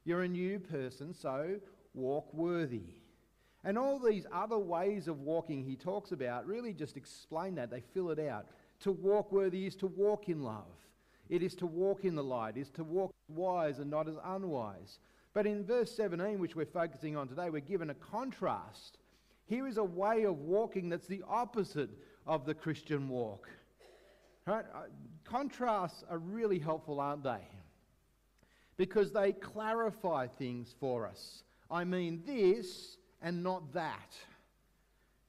You're 0.05 0.23
a 0.23 0.29
new 0.29 0.59
person, 0.59 1.15
so 1.15 1.57
walk 1.95 2.33
worthy. 2.35 3.01
And 3.65 3.79
all 3.79 3.99
these 3.99 4.27
other 4.31 4.59
ways 4.59 5.09
of 5.09 5.21
walking 5.21 5.65
he 5.65 5.77
talks 5.77 6.13
about 6.13 6.47
really 6.47 6.75
just 6.75 6.99
explain 6.99 7.55
that. 7.55 7.71
They 7.71 7.81
fill 7.95 8.11
it 8.11 8.19
out. 8.19 8.49
To 8.81 8.93
walk 8.93 9.33
worthy 9.33 9.67
is 9.67 9.77
to 9.77 9.87
walk 9.87 10.29
in 10.29 10.43
love. 10.43 10.67
It 11.33 11.43
is 11.43 11.55
to 11.57 11.67
walk 11.67 12.05
in 12.05 12.15
the 12.15 12.23
light, 12.23 12.57
is 12.57 12.71
to 12.71 12.85
walk 12.85 13.13
wise 13.29 13.79
and 13.79 13.91
not 13.91 14.09
as 14.09 14.17
unwise. 14.25 14.99
But 15.35 15.47
in 15.47 15.65
verse 15.65 15.91
17, 15.97 16.39
which 16.39 16.55
we're 16.55 16.67
focusing 16.67 17.17
on 17.17 17.27
today, 17.27 17.49
we're 17.51 17.61
given 17.61 17.91
a 17.91 17.95
contrast 17.95 18.99
here 19.53 19.67
is 19.67 19.77
a 19.77 19.85
way 19.85 20.25
of 20.25 20.39
walking 20.39 20.89
that's 20.89 21.07
the 21.07 21.23
opposite 21.29 21.91
of 22.27 22.47
the 22.47 22.55
Christian 22.55 23.09
walk. 23.09 23.51
Right? 24.47 24.65
Uh, 24.75 24.85
contrasts 25.25 26.05
are 26.09 26.19
really 26.19 26.59
helpful, 26.59 27.01
aren't 27.01 27.23
they? 27.23 27.47
Because 28.77 29.13
they 29.13 29.33
clarify 29.33 30.27
things 30.27 30.75
for 30.81 31.07
us. 31.07 31.43
I 31.71 31.85
mean 31.85 32.23
this 32.27 32.97
and 33.21 33.43
not 33.43 33.75
that. 33.75 34.17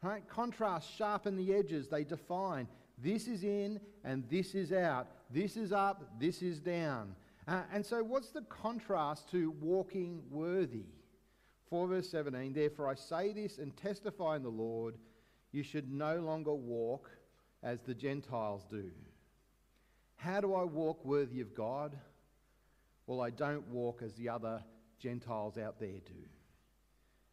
Right? 0.02 0.28
Contrasts 0.28 0.90
sharpen 0.96 1.36
the 1.36 1.54
edges, 1.54 1.88
they 1.90 2.04
define. 2.04 2.68
This 2.98 3.28
is 3.28 3.44
in 3.44 3.80
and 4.04 4.24
this 4.30 4.56
is 4.56 4.72
out. 4.72 5.08
This 5.34 5.58
is 5.58 5.72
up, 5.72 6.20
this 6.20 6.44
is 6.44 6.60
down. 6.60 7.16
Uh, 7.48 7.64
and 7.74 7.84
so, 7.84 8.04
what's 8.04 8.30
the 8.30 8.44
contrast 8.44 9.32
to 9.32 9.50
walking 9.60 10.22
worthy? 10.30 10.86
4 11.72 11.88
verse 11.88 12.08
17, 12.10 12.54
Therefore 12.54 12.88
I 12.88 12.94
say 12.94 13.34
this 13.34 13.58
and 13.58 13.76
testify 13.76 14.36
in 14.36 14.44
the 14.44 14.50
Lord, 14.50 14.96
you 15.52 15.64
should 15.64 15.92
no 15.92 16.20
longer 16.20 16.54
walk 16.54 17.10
as 17.64 17.82
the 17.82 17.96
Gentiles 17.96 18.64
do. 18.70 18.92
How 20.18 20.40
do 20.40 20.54
I 20.54 20.66
walk 20.66 21.04
worthy 21.04 21.42
of 21.42 21.56
God? 21.56 21.98
Well, 23.08 23.20
I 23.20 23.32
don't 23.32 23.68
walk 23.70 24.04
as 24.06 24.14
the 24.14 24.30
other 24.30 24.64
Gentiles 25.00 25.58
out 25.58 25.80
there 25.80 26.00
do. 26.06 26.14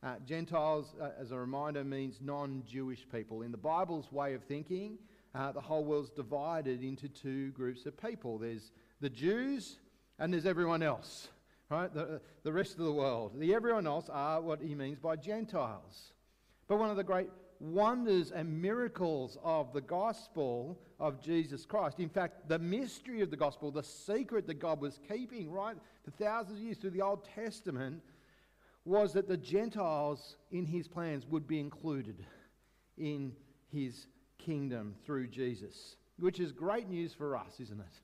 Uh, 0.03 0.15
Gentiles, 0.25 0.95
uh, 0.99 1.11
as 1.21 1.33
a 1.33 1.39
reminder, 1.39 1.85
means 1.85 2.19
non 2.23 2.63
Jewish 2.67 3.07
people. 3.13 3.43
In 3.43 3.53
the 3.53 3.59
Bible's 3.59 4.11
way 4.11 4.33
of 4.33 4.43
thinking, 4.45 4.99
uh, 5.35 5.53
the 5.53 5.61
whole 5.61 5.85
world's 5.85 6.11
divided 6.11 6.83
into 6.83 7.09
two 7.09 7.51
groups 7.53 7.87
of 7.87 7.97
people 7.97 8.39
there's 8.39 8.73
the 9.01 9.09
Jews 9.09 9.79
and 10.19 10.33
there's 10.33 10.47
everyone 10.47 10.83
else, 10.83 11.29
right? 11.71 11.93
The, 11.93 12.21
the 12.43 12.53
rest 12.53 12.79
of 12.79 12.85
the 12.85 12.93
world. 12.93 13.33
The 13.39 13.55
everyone 13.55 13.87
else 13.87 14.11
are 14.11 14.41
what 14.41 14.61
he 14.61 14.75
means 14.75 14.99
by 14.99 15.17
Gentiles. 15.17 16.13
But 16.69 16.79
one 16.79 16.91
of 16.91 16.97
the 16.97 17.05
great 17.05 17.31
wonders 17.59 18.31
and 18.31 18.61
miracles 18.61 19.39
of 19.43 19.73
the 19.73 19.81
gospel 19.81 20.79
of 20.99 21.23
Jesus 21.23 21.65
Christ. 21.67 21.99
In 21.99 22.09
fact, 22.09 22.49
the 22.49 22.59
mystery 22.59 23.23
of 23.23 23.31
the 23.31 23.37
gospel, 23.37 23.71
the 23.71 23.83
secret 23.83 24.47
that 24.47 24.59
God 24.59 24.81
was 24.81 24.99
keeping 25.09 25.51
right 25.51 25.77
for 26.05 26.11
thousands 26.11 26.59
of 26.59 26.65
years 26.65 26.79
through 26.79 26.91
the 26.91 27.03
Old 27.03 27.27
Testament, 27.35 28.03
was 28.85 29.13
that 29.13 29.29
the 29.29 29.37
Gentiles 29.37 30.37
in 30.51 30.65
his 30.65 30.89
plans 30.89 31.27
would 31.27 31.47
be 31.47 31.61
included 31.61 32.25
in 32.97 33.33
his 33.71 34.07
kingdom 34.45 34.95
through 35.05 35.29
Jesus, 35.29 35.97
which 36.19 36.41
is 36.41 36.53
great 36.53 36.89
news 36.89 37.13
for 37.13 37.37
us, 37.37 37.61
isn't 37.61 37.81
it? 37.81 37.97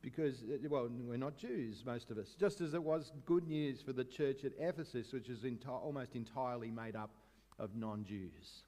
Because, 0.00 0.42
uh, 0.42 0.68
well, 0.68 0.88
we're 0.90 1.16
not 1.16 1.36
Jews, 1.36 1.82
most 1.86 2.10
of 2.10 2.18
us. 2.18 2.34
Just 2.38 2.60
as 2.60 2.74
it 2.74 2.82
was 2.82 3.12
good 3.24 3.46
news 3.46 3.80
for 3.80 3.92
the 3.92 4.04
church 4.04 4.44
at 4.44 4.52
Ephesus, 4.58 5.12
which 5.12 5.28
is 5.28 5.40
enti- 5.40 5.68
almost 5.68 6.16
entirely 6.16 6.70
made 6.70 6.96
up 6.96 7.10
of 7.58 7.76
non 7.76 8.04
Jews. 8.04 8.64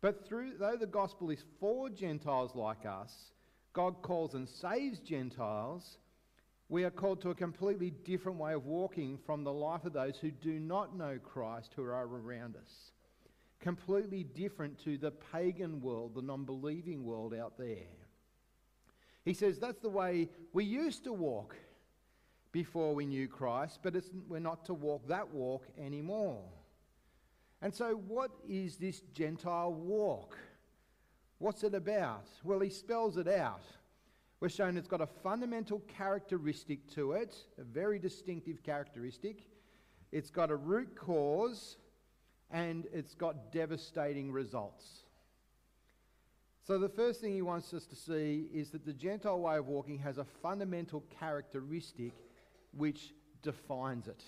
But 0.00 0.26
through, 0.26 0.54
though 0.58 0.76
the 0.76 0.86
gospel 0.86 1.30
is 1.30 1.44
for 1.60 1.88
Gentiles 1.88 2.54
like 2.54 2.84
us, 2.84 3.12
God 3.72 4.02
calls 4.02 4.34
and 4.34 4.48
saves 4.48 4.98
Gentiles 4.98 5.98
we 6.70 6.84
are 6.84 6.90
called 6.90 7.20
to 7.22 7.30
a 7.30 7.34
completely 7.34 7.90
different 7.90 8.38
way 8.38 8.52
of 8.52 8.64
walking 8.64 9.18
from 9.26 9.42
the 9.42 9.52
life 9.52 9.84
of 9.84 9.92
those 9.92 10.16
who 10.20 10.30
do 10.30 10.60
not 10.60 10.96
know 10.96 11.18
Christ 11.18 11.72
who 11.74 11.82
are 11.82 12.06
around 12.06 12.54
us. 12.54 12.92
Completely 13.60 14.24
different 14.24 14.82
to 14.84 14.96
the 14.96 15.10
pagan 15.10 15.80
world, 15.80 16.14
the 16.14 16.22
non 16.22 16.44
believing 16.44 17.04
world 17.04 17.34
out 17.34 17.58
there. 17.58 17.88
He 19.24 19.34
says 19.34 19.58
that's 19.58 19.80
the 19.80 19.90
way 19.90 20.30
we 20.52 20.64
used 20.64 21.04
to 21.04 21.12
walk 21.12 21.56
before 22.52 22.94
we 22.94 23.06
knew 23.06 23.28
Christ, 23.28 23.80
but 23.82 23.94
we're 24.28 24.40
not 24.40 24.64
to 24.66 24.74
walk 24.74 25.06
that 25.08 25.28
walk 25.28 25.66
anymore. 25.78 26.42
And 27.62 27.74
so, 27.74 27.94
what 27.94 28.30
is 28.48 28.76
this 28.76 29.00
Gentile 29.12 29.72
walk? 29.72 30.38
What's 31.38 31.62
it 31.62 31.74
about? 31.74 32.26
Well, 32.42 32.60
he 32.60 32.70
spells 32.70 33.16
it 33.18 33.28
out. 33.28 33.62
We're 34.40 34.48
shown 34.48 34.78
it's 34.78 34.88
got 34.88 35.02
a 35.02 35.06
fundamental 35.06 35.80
characteristic 35.80 36.88
to 36.94 37.12
it, 37.12 37.36
a 37.58 37.62
very 37.62 37.98
distinctive 37.98 38.62
characteristic. 38.62 39.46
It's 40.12 40.30
got 40.30 40.50
a 40.50 40.56
root 40.56 40.96
cause 40.96 41.76
and 42.50 42.86
it's 42.92 43.14
got 43.14 43.52
devastating 43.52 44.32
results. 44.32 44.84
So, 46.66 46.78
the 46.78 46.88
first 46.88 47.20
thing 47.20 47.32
he 47.32 47.42
wants 47.42 47.72
us 47.74 47.86
to 47.86 47.96
see 47.96 48.46
is 48.52 48.70
that 48.70 48.84
the 48.84 48.92
Gentile 48.92 49.40
way 49.40 49.56
of 49.56 49.66
walking 49.66 49.98
has 49.98 50.18
a 50.18 50.26
fundamental 50.42 51.02
characteristic 51.18 52.12
which 52.76 53.12
defines 53.42 54.06
it. 54.06 54.22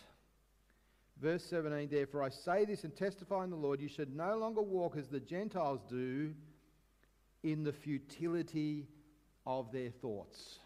Verse 1.21 1.45
17, 1.45 1.89
therefore 1.89 2.25
I 2.25 2.31
say 2.31 2.65
this 2.65 2.83
and 2.83 2.97
testify 2.97 3.45
in 3.45 3.51
the 3.51 3.57
Lord, 3.57 3.81
you 3.81 3.89
should 3.89 4.17
no 4.17 4.37
longer 4.37 4.63
walk 4.63 4.97
as 4.97 5.07
the 5.07 5.21
Gentiles 5.21 5.81
do 5.89 6.35
in 7.45 7.63
the 7.63 7.73
futility 7.73 8.89
of 9.47 9.71
their 9.71 9.91
thoughts. 9.91 10.59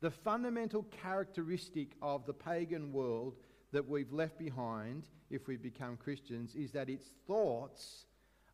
The 0.00 0.10
fundamental 0.10 0.84
characteristic 1.02 1.92
of 2.02 2.26
the 2.26 2.34
pagan 2.34 2.92
world 2.92 3.36
that 3.72 3.86
we've 3.86 4.12
left 4.12 4.38
behind 4.38 5.04
if 5.30 5.46
we 5.46 5.56
become 5.56 5.96
Christians 5.96 6.54
is 6.54 6.72
that 6.72 6.88
its 6.88 7.06
thoughts 7.26 8.06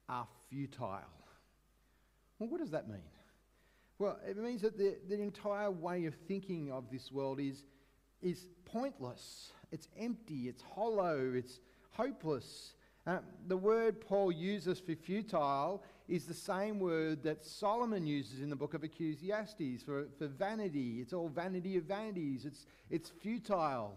are 0.09 0.27
futile. 0.51 1.01
Well, 2.39 2.49
what 2.49 2.61
does 2.61 2.71
that 2.71 2.89
mean? 2.89 3.01
Well, 3.99 4.19
it 4.27 4.37
means 4.37 4.63
that 4.63 4.77
the, 4.77 4.97
the 5.09 5.21
entire 5.21 5.71
way 5.71 6.07
of 6.07 6.15
thinking 6.27 6.73
of 6.73 6.91
this 6.91 7.13
world 7.13 7.39
is, 7.39 7.63
is 8.23 8.49
pointless. 8.65 9.53
It's 9.71 9.89
empty, 9.99 10.49
it's 10.49 10.63
hollow, 10.63 11.33
it's 11.35 11.61
hopeless. 11.91 12.75
Uh, 13.07 13.19
the 13.47 13.57
word 13.57 14.01
Paul 14.01 14.33
uses 14.33 14.81
for 14.81 14.95
futile 14.95 15.85
is 16.09 16.27
the 16.27 16.35
same 16.35 16.81
word 16.81 17.23
that 17.23 17.45
Solomon 17.45 18.07
uses 18.07 18.41
in 18.41 18.51
the 18.51 18.57
book 18.57 18.75
of 18.75 18.83
Ecclesiastes 18.83 19.83
for, 19.85 20.07
for 20.19 20.27
vanity. 20.27 20.99
It's 21.01 21.13
all 21.13 21.29
vanity 21.29 21.77
of 21.77 21.85
vanities, 21.85 22.45
it's, 22.45 22.67
it's 22.91 23.11
futile. 23.11 23.95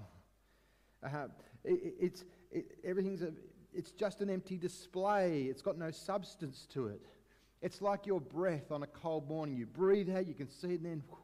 Uh, 1.14 1.28
it, 1.64 1.94
it's, 2.00 2.26
it, 2.52 2.78
everything's 2.84 3.22
a, 3.22 3.32
it's 3.74 3.92
just 3.92 4.22
an 4.22 4.30
empty 4.30 4.58
display, 4.58 5.44
it's 5.44 5.62
got 5.62 5.78
no 5.78 5.92
substance 5.92 6.68
to 6.74 6.88
it. 6.88 7.02
It's 7.62 7.82
like 7.82 8.06
your 8.06 8.22
breath 8.22 8.72
on 8.72 8.84
a 8.84 8.88
cold 8.88 9.28
morning. 9.28 9.58
You 9.58 9.66
breathe 9.66 10.10
out, 10.16 10.28
you 10.28 10.36
can 10.36 10.50
see 10.50 10.70
it, 10.70 10.82
and 10.82 10.86
then 10.86 11.04
whew, 11.10 11.18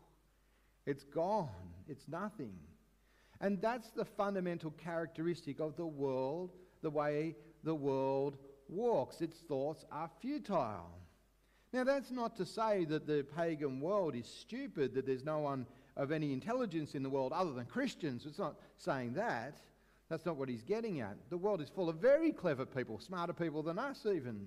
it's 0.85 1.03
gone. 1.03 1.49
It's 1.87 2.07
nothing. 2.07 2.53
And 3.39 3.61
that's 3.61 3.91
the 3.91 4.05
fundamental 4.05 4.71
characteristic 4.71 5.59
of 5.59 5.75
the 5.75 5.85
world, 5.85 6.51
the 6.81 6.89
way 6.89 7.35
the 7.63 7.75
world 7.75 8.37
walks, 8.67 9.21
its 9.21 9.39
thoughts 9.39 9.85
are 9.91 10.09
futile. 10.21 10.97
Now, 11.71 11.83
that's 11.83 12.11
not 12.11 12.35
to 12.37 12.45
say 12.45 12.85
that 12.85 13.07
the 13.07 13.25
pagan 13.35 13.79
world 13.81 14.15
is 14.15 14.27
stupid, 14.27 14.93
that 14.93 15.05
there's 15.05 15.25
no 15.25 15.39
one 15.39 15.65
of 15.97 16.11
any 16.11 16.31
intelligence 16.31 16.95
in 16.95 17.03
the 17.03 17.09
world 17.09 17.33
other 17.33 17.51
than 17.51 17.65
Christians. 17.65 18.25
It's 18.25 18.39
not 18.39 18.55
saying 18.77 19.13
that. 19.13 19.59
That's 20.13 20.27
not 20.27 20.36
what 20.36 20.48
he's 20.48 20.62
getting 20.62 21.01
at. 21.01 21.17
The 21.32 21.38
world 21.39 21.60
is 21.60 21.70
full 21.70 21.89
of 21.89 21.96
very 21.96 22.32
clever 22.32 22.67
people, 22.67 23.00
smarter 23.00 23.34
people 23.34 23.63
than 23.63 23.79
us, 23.79 24.05
even. 24.05 24.46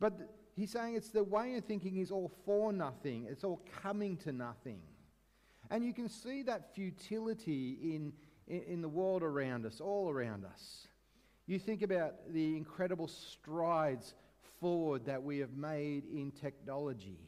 But 0.00 0.18
he's 0.56 0.72
saying 0.72 0.96
it's 0.96 1.10
the 1.10 1.22
way 1.22 1.54
of 1.54 1.64
thinking 1.66 1.98
is 1.98 2.10
all 2.10 2.32
for 2.44 2.72
nothing, 2.72 3.28
it's 3.30 3.44
all 3.44 3.62
coming 3.80 4.16
to 4.16 4.32
nothing. 4.32 4.80
And 5.70 5.84
you 5.84 5.94
can 5.94 6.08
see 6.08 6.42
that 6.42 6.74
futility 6.74 7.78
in, 7.80 8.12
in, 8.48 8.62
in 8.62 8.82
the 8.82 8.88
world 8.88 9.22
around 9.22 9.66
us, 9.66 9.80
all 9.80 10.10
around 10.10 10.44
us. 10.44 10.88
You 11.46 11.60
think 11.60 11.82
about 11.82 12.14
the 12.32 12.56
incredible 12.56 13.06
strides 13.06 14.14
forward 14.58 15.04
that 15.06 15.22
we 15.22 15.38
have 15.38 15.56
made 15.56 16.06
in 16.06 16.32
technology. 16.32 17.20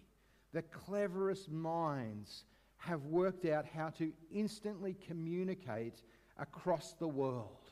The 0.53 0.63
cleverest 0.63 1.49
minds 1.49 2.47
have 2.79 3.05
worked 3.05 3.45
out 3.45 3.65
how 3.65 3.91
to 3.91 4.13
instantly 4.33 4.97
communicate 5.07 6.03
across 6.41 6.95
the 6.95 7.09
world. 7.09 7.71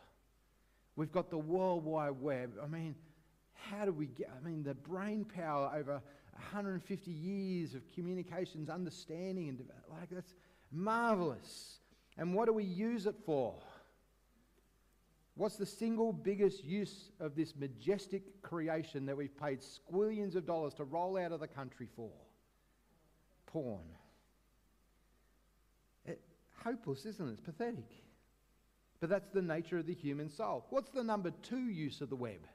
We've 0.97 1.13
got 1.13 1.31
the 1.31 1.39
World 1.39 1.85
Wide 1.85 2.21
Web. 2.21 2.53
I 2.63 2.67
mean, 2.67 2.95
how 3.55 3.85
do 3.85 3.93
we 3.93 4.07
get, 4.07 4.31
I 4.37 4.47
mean, 4.47 4.63
the 4.63 4.75
brain 4.75 5.25
power 5.25 5.73
over 5.75 6.03
150 6.33 7.11
years 7.11 7.75
of 7.75 7.83
communications, 7.95 8.69
understanding, 8.69 9.49
and 9.49 9.63
like 9.91 10.11
that's 10.11 10.35
marvelous. 10.71 11.79
And 12.17 12.35
what 12.35 12.47
do 12.47 12.53
we 12.53 12.65
use 12.65 13.07
it 13.07 13.15
for? 13.25 13.55
What's 15.35 15.57
the 15.57 15.67
single 15.67 16.13
biggest 16.13 16.65
use 16.65 17.13
of 17.21 17.37
this 17.37 17.55
majestic 17.55 18.43
creation 18.43 19.07
that 19.07 19.17
we've 19.17 19.37
paid 19.37 19.61
squillions 19.61 20.35
of 20.35 20.45
dollars 20.45 20.75
to 20.75 20.85
roll 20.85 21.17
out 21.17 21.31
of 21.31 21.39
the 21.39 21.47
country 21.47 21.87
for? 21.95 22.11
Porn. 23.47 23.85
It, 26.05 26.21
hopeless, 26.65 27.07
isn't 27.07 27.29
it? 27.29 27.33
It's 27.33 27.41
pathetic. 27.41 27.89
But 29.01 29.11
that's 29.11 29.31
the 29.31 29.43
nature 29.43 29.79
of 29.79 29.87
the 29.87 29.95
human 29.95 30.29
soul. 30.29 30.67
What's 30.71 30.91
the 30.91 31.05
number 31.05 31.31
two 31.43 31.69
use 31.69 32.01
of 32.01 32.11
the 32.11 32.17
web? 32.17 32.47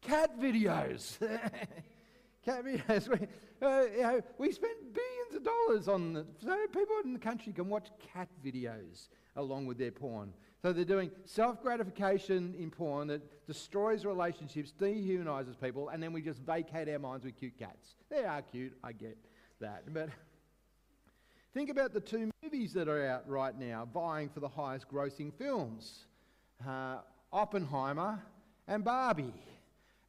Cat 0.00 0.40
videos. 0.40 1.18
Cat 2.44 2.64
videos. 2.64 3.08
We, 3.08 3.26
uh, 3.66 3.82
you 3.82 4.02
know, 4.02 4.20
we 4.38 4.50
spend 4.50 4.74
billions 4.92 5.34
of 5.36 5.44
dollars 5.44 5.88
on 5.88 6.14
the, 6.14 6.26
so 6.42 6.56
people 6.72 6.96
in 7.04 7.12
the 7.12 7.18
country 7.18 7.52
can 7.52 7.68
watch 7.68 7.88
cat 8.12 8.28
videos 8.44 9.08
along 9.36 9.66
with 9.66 9.78
their 9.78 9.90
porn. 9.90 10.32
So 10.62 10.72
they're 10.72 10.84
doing 10.84 11.10
self 11.24 11.62
gratification 11.62 12.54
in 12.58 12.70
porn 12.70 13.08
that 13.08 13.46
destroys 13.46 14.04
relationships, 14.04 14.72
dehumanizes 14.78 15.58
people, 15.60 15.88
and 15.88 16.02
then 16.02 16.12
we 16.12 16.22
just 16.22 16.40
vacate 16.40 16.88
our 16.88 16.98
minds 16.98 17.24
with 17.24 17.36
cute 17.36 17.58
cats. 17.58 17.94
They 18.10 18.24
are 18.24 18.42
cute, 18.42 18.72
I 18.82 18.92
get 18.92 19.16
that. 19.60 19.84
But 19.92 20.10
think 21.54 21.70
about 21.70 21.92
the 21.92 22.00
two 22.00 22.30
movies 22.42 22.72
that 22.74 22.88
are 22.88 23.06
out 23.06 23.28
right 23.28 23.58
now 23.58 23.88
vying 23.92 24.28
for 24.28 24.40
the 24.40 24.48
highest 24.48 24.88
grossing 24.88 25.32
films 25.34 26.04
uh, 26.66 26.98
Oppenheimer 27.32 28.20
and 28.68 28.84
Barbie. 28.84 29.34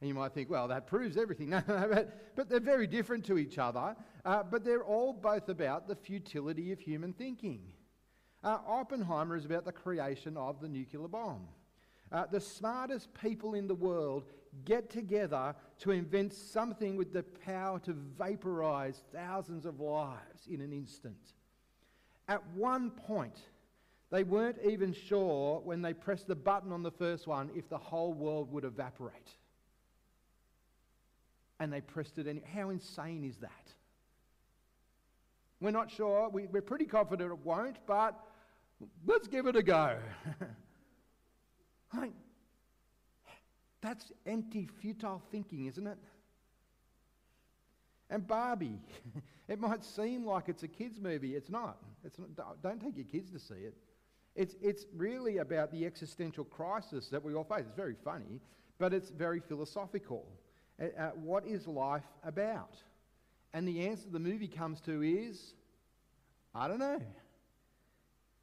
And 0.00 0.08
you 0.08 0.14
might 0.14 0.32
think, 0.32 0.50
well, 0.50 0.68
that 0.68 0.86
proves 0.86 1.16
everything. 1.16 1.50
No, 1.50 1.62
no, 1.68 1.88
but, 1.88 2.36
but 2.36 2.48
they're 2.48 2.60
very 2.60 2.86
different 2.86 3.24
to 3.26 3.38
each 3.38 3.58
other. 3.58 3.94
Uh, 4.24 4.42
but 4.42 4.64
they're 4.64 4.82
all 4.84 5.12
both 5.12 5.48
about 5.48 5.86
the 5.88 5.94
futility 5.94 6.72
of 6.72 6.80
human 6.80 7.12
thinking 7.12 7.60
Uh, 8.44 8.58
Oppenheimer 8.66 9.36
is 9.36 9.44
about 9.44 9.64
the 9.64 9.72
creation 9.72 10.36
of 10.36 10.60
the 10.60 10.68
nuclear 10.68 11.08
bomb. 11.08 11.46
Uh, 12.10 12.26
the 12.30 12.40
smartest 12.40 13.08
people 13.14 13.54
in 13.54 13.66
the 13.66 13.74
world 13.74 14.24
get 14.64 14.90
together 14.90 15.54
to 15.80 15.90
invent 15.90 16.32
something 16.32 16.96
with 16.96 17.12
the 17.12 17.22
power 17.22 17.78
to 17.80 17.92
vaporize 18.18 19.02
thousands 19.12 19.66
of 19.66 19.80
lives 19.80 20.46
in 20.48 20.60
an 20.60 20.72
instant. 20.72 21.34
At 22.28 22.46
one 22.54 22.90
point, 22.90 23.38
they 24.10 24.24
weren't 24.24 24.58
even 24.64 24.92
sure 24.92 25.60
when 25.64 25.82
they 25.82 25.94
pressed 25.94 26.28
the 26.28 26.34
button 26.34 26.70
on 26.72 26.82
the 26.82 26.90
first 26.90 27.26
one 27.26 27.50
if 27.54 27.68
the 27.68 27.78
whole 27.78 28.12
world 28.12 28.52
would 28.52 28.64
evaporate. 28.64 29.30
And 31.58 31.72
they 31.72 31.80
pressed 31.80 32.18
it 32.18 32.26
anyway. 32.26 32.46
How 32.54 32.70
insane 32.70 33.24
is 33.24 33.36
that? 33.38 33.72
We're 35.60 35.70
not 35.70 35.90
sure. 35.90 36.28
We, 36.28 36.44
are 36.52 36.60
pretty 36.60 36.86
confident 36.86 37.30
it 37.30 37.38
won't, 37.38 37.76
but 37.86 38.18
let's 39.06 39.28
give 39.28 39.46
it 39.46 39.56
a 39.56 39.62
go. 39.62 39.96
Like, 41.94 42.12
that's 43.82 44.12
empty, 44.26 44.68
futile 44.80 45.20
thinking, 45.30 45.66
isn't 45.66 45.86
it? 45.86 45.98
And 48.08 48.26
Barbie, 48.26 48.78
it 49.48 49.58
might 49.58 49.84
seem 49.84 50.24
like 50.24 50.48
it's 50.48 50.62
a 50.62 50.68
kids' 50.68 51.00
movie. 51.00 51.34
It's 51.34 51.50
not. 51.50 51.78
It's 52.04 52.18
not. 52.18 52.62
Don't 52.62 52.80
take 52.80 52.96
your 52.96 53.06
kids 53.06 53.30
to 53.32 53.38
see 53.38 53.62
it. 53.62 53.74
It's, 54.34 54.54
it's 54.62 54.86
really 54.96 55.38
about 55.38 55.72
the 55.72 55.84
existential 55.84 56.44
crisis 56.44 57.08
that 57.08 57.22
we 57.22 57.34
all 57.34 57.44
face. 57.44 57.64
It's 57.66 57.76
very 57.76 57.96
funny, 58.04 58.40
but 58.78 58.94
it's 58.94 59.10
very 59.10 59.40
philosophical. 59.40 60.26
Uh, 60.80 61.10
what 61.14 61.46
is 61.46 61.66
life 61.66 62.06
about? 62.24 62.76
And 63.52 63.68
the 63.68 63.86
answer 63.86 64.08
the 64.10 64.18
movie 64.18 64.48
comes 64.48 64.80
to 64.82 65.02
is 65.02 65.54
I 66.54 66.68
don't 66.68 66.78
know. 66.78 67.00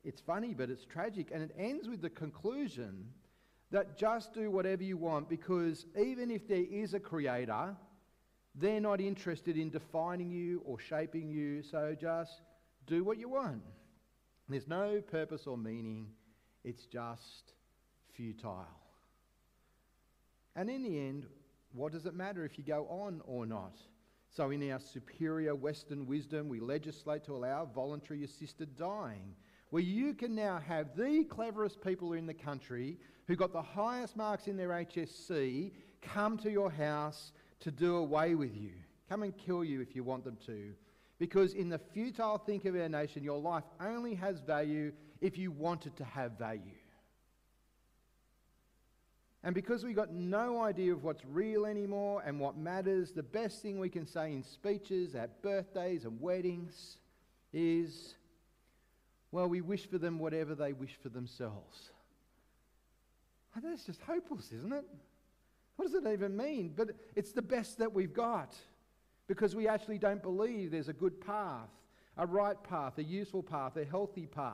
It's 0.04 0.22
funny, 0.22 0.54
but 0.54 0.70
it's 0.70 0.86
tragic. 0.86 1.30
And 1.32 1.44
it 1.44 1.52
ends 1.58 1.88
with 1.88 2.02
the 2.02 2.10
conclusion 2.10 3.06
that 3.72 3.98
just 3.98 4.34
do 4.34 4.50
whatever 4.50 4.84
you 4.84 4.98
want 4.98 5.30
because 5.30 5.86
even 5.98 6.32
if 6.32 6.48
there 6.48 6.66
is 6.70 6.94
a 6.94 7.00
creator, 7.00 7.76
they're 8.56 8.82
not 8.82 9.00
interested 9.00 9.58
in 9.58 9.70
defining 9.70 10.32
you 10.32 10.62
or 10.66 10.80
shaping 10.80 11.30
you, 11.30 11.62
so 11.62 11.96
just 12.00 12.42
do 12.88 13.04
what 13.04 13.18
you 13.18 13.30
want. 13.30 13.62
There's 14.48 14.68
no 14.68 15.02
purpose 15.02 15.46
or 15.46 15.58
meaning, 15.58 16.08
it's 16.64 16.86
just 16.86 17.54
futile. 18.14 18.66
And 20.56 20.70
in 20.70 20.82
the 20.82 21.00
end, 21.00 21.28
what 21.74 21.92
does 21.92 22.08
it 22.08 22.16
matter 22.16 22.44
if 22.44 22.58
you 22.58 22.64
go 22.64 22.88
on 22.88 23.22
or 23.26 23.46
not? 23.46 23.78
So, 24.32 24.52
in 24.52 24.72
our 24.72 24.80
superior 24.80 25.56
Western 25.56 26.06
wisdom, 26.06 26.50
we 26.50 26.60
legislate 26.60 27.24
to 27.26 27.36
allow 27.36 27.66
voluntary 27.66 28.24
assisted 28.24 28.76
dying, 28.76 29.36
where 29.70 29.82
you 29.82 30.14
can 30.14 30.36
now 30.36 30.60
have 30.68 30.96
the 30.96 31.24
cleverest 31.24 31.82
people 31.82 32.14
in 32.14 32.26
the 32.28 32.34
country 32.34 32.98
who 33.30 33.36
got 33.36 33.54
the 33.54 33.62
highest 33.62 34.18
marks 34.18 34.48
in 34.48 34.58
their 34.58 34.70
HSC 34.70 35.72
come 36.02 36.36
to 36.40 36.50
your 36.50 36.72
house 36.72 37.32
to 37.60 37.70
do 37.70 37.98
away 37.98 38.34
with 38.34 38.58
you. 38.58 38.72
Come 39.08 39.22
and 39.22 39.38
kill 39.38 39.64
you 39.64 39.82
if 39.82 39.96
you 39.96 40.04
want 40.04 40.24
them 40.24 40.36
to. 40.48 40.74
Because 41.20 41.54
in 41.54 41.70
the 41.70 41.78
futile 41.78 42.40
think 42.40 42.66
of 42.66 42.76
our 42.76 42.90
nation, 42.90 43.24
your 43.24 43.40
life 43.40 43.66
only 43.80 44.16
has 44.16 44.40
value 44.40 44.92
if 45.22 45.38
you 45.38 45.52
want 45.52 45.86
it 45.86 45.96
to 45.98 46.04
have 46.04 46.40
value. 46.40 46.80
And 49.44 49.54
because 49.54 49.84
we've 49.84 49.96
got 49.96 50.12
no 50.12 50.64
idea 50.64 50.92
of 50.92 51.04
what's 51.04 51.24
real 51.24 51.68
anymore 51.68 52.24
and 52.26 52.40
what 52.40 52.58
matters, 52.58 53.12
the 53.12 53.22
best 53.22 53.62
thing 53.62 53.78
we 53.78 53.90
can 53.90 54.08
say 54.08 54.34
in 54.34 54.42
speeches 54.42 55.14
at 55.14 55.44
birthdays 55.44 56.04
and 56.04 56.20
weddings 56.20 56.98
is, 57.54 58.16
well, 59.32 59.48
we 59.48 59.62
wish 59.62 59.86
for 59.86 60.00
them 60.00 60.18
whatever 60.18 60.56
they 60.56 60.74
wish 60.74 60.98
for 61.00 61.10
themselves. 61.10 61.92
That's 63.56 63.84
just 63.84 64.02
hopeless, 64.02 64.52
isn't 64.52 64.74
it? 64.74 64.86
What 65.76 65.92
does 65.92 66.04
it 66.04 66.08
even 66.12 66.36
mean? 66.36 66.74
But 66.76 66.92
it's 67.16 67.32
the 67.32 67.42
best 67.42 67.78
that 67.80 67.94
we've 67.94 68.14
got 68.14 68.56
because 69.28 69.56
we 69.56 69.68
actually 69.68 69.98
don't 69.98 70.22
believe 70.22 70.72
there's 70.72 70.90
a 70.90 70.94
good 70.94 71.20
path, 71.22 71.70
a 72.18 72.26
right 72.26 72.62
path, 72.64 72.98
a 72.98 73.04
useful 73.04 73.44
path, 73.44 73.78
a 73.78 73.86
healthy 73.86 74.26
path. 74.26 74.54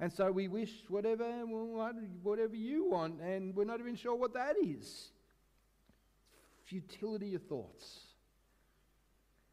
And 0.00 0.12
so 0.12 0.30
we 0.30 0.46
wish 0.48 0.70
whatever, 0.88 1.24
whatever 2.22 2.54
you 2.54 2.88
want, 2.88 3.20
and 3.20 3.54
we're 3.54 3.64
not 3.64 3.80
even 3.80 3.96
sure 3.96 4.14
what 4.14 4.34
that 4.34 4.54
is. 4.62 5.08
Futility 6.64 7.34
of 7.34 7.42
thoughts. 7.42 8.00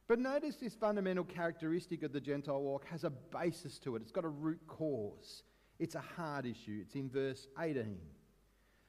But 0.07 0.19
notice 0.19 0.57
this 0.57 0.75
fundamental 0.75 1.23
characteristic 1.23 2.03
of 2.03 2.13
the 2.13 2.21
Gentile 2.21 2.61
walk 2.61 2.85
has 2.89 3.03
a 3.03 3.09
basis 3.09 3.79
to 3.79 3.95
it. 3.95 4.03
It's 4.03 4.11
got 4.11 4.25
a 4.25 4.29
root 4.29 4.61
cause. 4.67 5.41
It's 5.79 5.95
a 5.95 6.03
hard 6.15 6.45
issue. 6.45 6.79
It's 6.81 6.93
in 6.93 7.09
verse 7.09 7.47
18. 7.59 7.97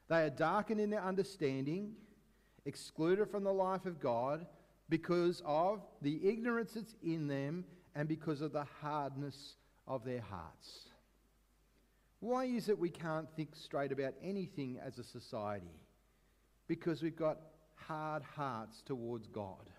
They 0.09 0.23
are 0.23 0.29
darkened 0.29 0.79
in 0.79 0.89
their 0.89 1.03
understanding, 1.03 1.93
excluded 2.65 3.29
from 3.29 3.43
the 3.43 3.53
life 3.53 3.85
of 3.85 3.99
God 3.99 4.45
because 4.89 5.41
of 5.45 5.81
the 6.01 6.27
ignorance 6.27 6.73
that's 6.73 6.95
in 7.03 7.27
them 7.27 7.65
and 7.95 8.07
because 8.07 8.41
of 8.41 8.53
the 8.53 8.65
hardness 8.81 9.55
of 9.87 10.03
their 10.05 10.21
hearts. 10.21 10.89
Why 12.19 12.45
is 12.45 12.69
it 12.69 12.79
we 12.79 12.89
can't 12.89 13.27
think 13.35 13.55
straight 13.55 13.91
about 13.91 14.13
anything 14.23 14.79
as 14.83 14.97
a 14.97 15.03
society? 15.03 15.81
Because 16.67 17.01
we've 17.01 17.15
got 17.15 17.37
hard 17.75 18.23
hearts 18.23 18.81
towards 18.81 19.27
God. 19.27 19.69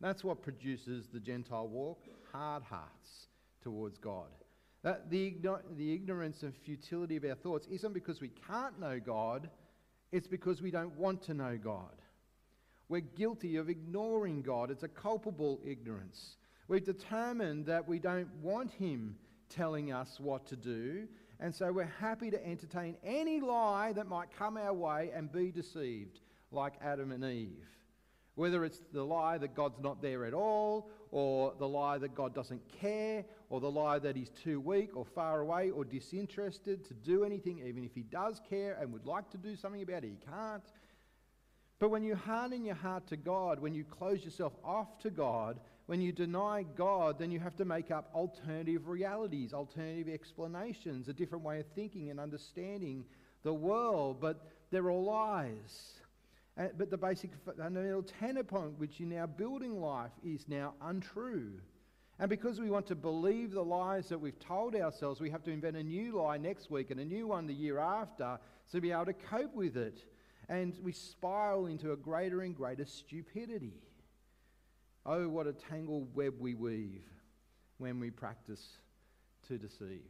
That's 0.00 0.22
what 0.22 0.42
produces 0.42 1.06
the 1.12 1.20
Gentile 1.20 1.68
walk 1.68 2.00
hard 2.32 2.62
hearts 2.62 3.28
towards 3.62 3.98
God. 3.98 4.28
That 4.82 5.10
the, 5.10 5.36
the 5.76 5.92
ignorance 5.92 6.42
and 6.42 6.54
futility 6.54 7.16
of 7.16 7.24
our 7.24 7.34
thoughts 7.34 7.66
isn't 7.68 7.92
because 7.92 8.20
we 8.20 8.30
can't 8.46 8.78
know 8.78 9.00
God, 9.00 9.50
it's 10.12 10.28
because 10.28 10.62
we 10.62 10.70
don't 10.70 10.96
want 10.96 11.22
to 11.22 11.34
know 11.34 11.58
God. 11.62 12.02
We're 12.88 13.00
guilty 13.00 13.56
of 13.56 13.68
ignoring 13.68 14.42
God. 14.42 14.70
It's 14.70 14.84
a 14.84 14.88
culpable 14.88 15.60
ignorance. 15.64 16.36
We've 16.68 16.84
determined 16.84 17.66
that 17.66 17.86
we 17.88 17.98
don't 17.98 18.32
want 18.42 18.70
Him 18.70 19.16
telling 19.48 19.92
us 19.92 20.18
what 20.20 20.46
to 20.46 20.56
do, 20.56 21.08
and 21.38 21.54
so 21.54 21.70
we're 21.72 21.92
happy 22.00 22.30
to 22.30 22.46
entertain 22.46 22.96
any 23.04 23.40
lie 23.40 23.92
that 23.92 24.08
might 24.08 24.28
come 24.36 24.56
our 24.56 24.72
way 24.72 25.10
and 25.14 25.30
be 25.30 25.50
deceived, 25.50 26.20
like 26.50 26.74
Adam 26.82 27.12
and 27.12 27.24
Eve. 27.24 27.66
Whether 28.36 28.64
it's 28.64 28.80
the 28.92 29.04
lie 29.04 29.38
that 29.38 29.54
God's 29.54 29.80
not 29.80 30.02
there 30.02 30.24
at 30.24 30.34
all, 30.34 30.90
or 31.16 31.54
the 31.58 31.66
lie 31.66 31.96
that 31.96 32.14
God 32.14 32.34
doesn't 32.34 32.60
care, 32.78 33.24
or 33.48 33.58
the 33.58 33.70
lie 33.70 33.98
that 33.98 34.14
he's 34.14 34.28
too 34.28 34.60
weak 34.60 34.94
or 34.94 35.06
far 35.06 35.40
away 35.40 35.70
or 35.70 35.82
disinterested 35.82 36.84
to 36.84 36.92
do 36.92 37.24
anything, 37.24 37.62
even 37.66 37.82
if 37.84 37.94
he 37.94 38.02
does 38.02 38.38
care 38.50 38.76
and 38.78 38.92
would 38.92 39.06
like 39.06 39.30
to 39.30 39.38
do 39.38 39.56
something 39.56 39.80
about 39.80 40.04
it, 40.04 40.10
he 40.10 40.18
can't. 40.30 40.62
But 41.78 41.88
when 41.88 42.02
you 42.02 42.16
harden 42.16 42.66
your 42.66 42.74
heart 42.74 43.06
to 43.06 43.16
God, 43.16 43.60
when 43.60 43.72
you 43.72 43.82
close 43.82 44.26
yourself 44.26 44.52
off 44.62 44.98
to 44.98 45.10
God, 45.10 45.58
when 45.86 46.02
you 46.02 46.12
deny 46.12 46.66
God, 46.76 47.18
then 47.18 47.30
you 47.30 47.40
have 47.40 47.56
to 47.56 47.64
make 47.64 47.90
up 47.90 48.10
alternative 48.14 48.86
realities, 48.86 49.54
alternative 49.54 50.12
explanations, 50.12 51.08
a 51.08 51.14
different 51.14 51.44
way 51.44 51.60
of 51.60 51.66
thinking 51.74 52.10
and 52.10 52.20
understanding 52.20 53.06
the 53.42 53.54
world. 53.54 54.20
But 54.20 54.46
they're 54.70 54.90
all 54.90 55.04
lies. 55.04 55.94
Uh, 56.58 56.68
but 56.78 56.90
the 56.90 56.96
basic 56.96 57.30
fundamental 57.44 58.02
tenor 58.02 58.42
point 58.42 58.78
which 58.78 58.98
you're 58.98 59.08
now 59.08 59.26
building 59.26 59.80
life 59.80 60.12
is 60.24 60.46
now 60.48 60.72
untrue. 60.82 61.52
And 62.18 62.30
because 62.30 62.58
we 62.58 62.70
want 62.70 62.86
to 62.86 62.94
believe 62.94 63.52
the 63.52 63.62
lies 63.62 64.08
that 64.08 64.18
we've 64.18 64.38
told 64.38 64.74
ourselves, 64.74 65.20
we 65.20 65.28
have 65.30 65.42
to 65.44 65.50
invent 65.50 65.76
a 65.76 65.82
new 65.82 66.12
lie 66.12 66.38
next 66.38 66.70
week 66.70 66.90
and 66.90 66.98
a 66.98 67.04
new 67.04 67.26
one 67.26 67.46
the 67.46 67.52
year 67.52 67.78
after 67.78 68.38
to 68.72 68.80
be 68.80 68.90
able 68.90 69.04
to 69.06 69.12
cope 69.12 69.54
with 69.54 69.76
it. 69.76 70.02
And 70.48 70.74
we 70.82 70.92
spiral 70.92 71.66
into 71.66 71.92
a 71.92 71.96
greater 71.96 72.40
and 72.40 72.56
greater 72.56 72.86
stupidity. 72.86 73.74
Oh, 75.04 75.28
what 75.28 75.46
a 75.46 75.52
tangled 75.52 76.14
web 76.14 76.34
we 76.40 76.54
weave 76.54 77.04
when 77.76 78.00
we 78.00 78.10
practice 78.10 78.78
to 79.48 79.58
deceive. 79.58 80.00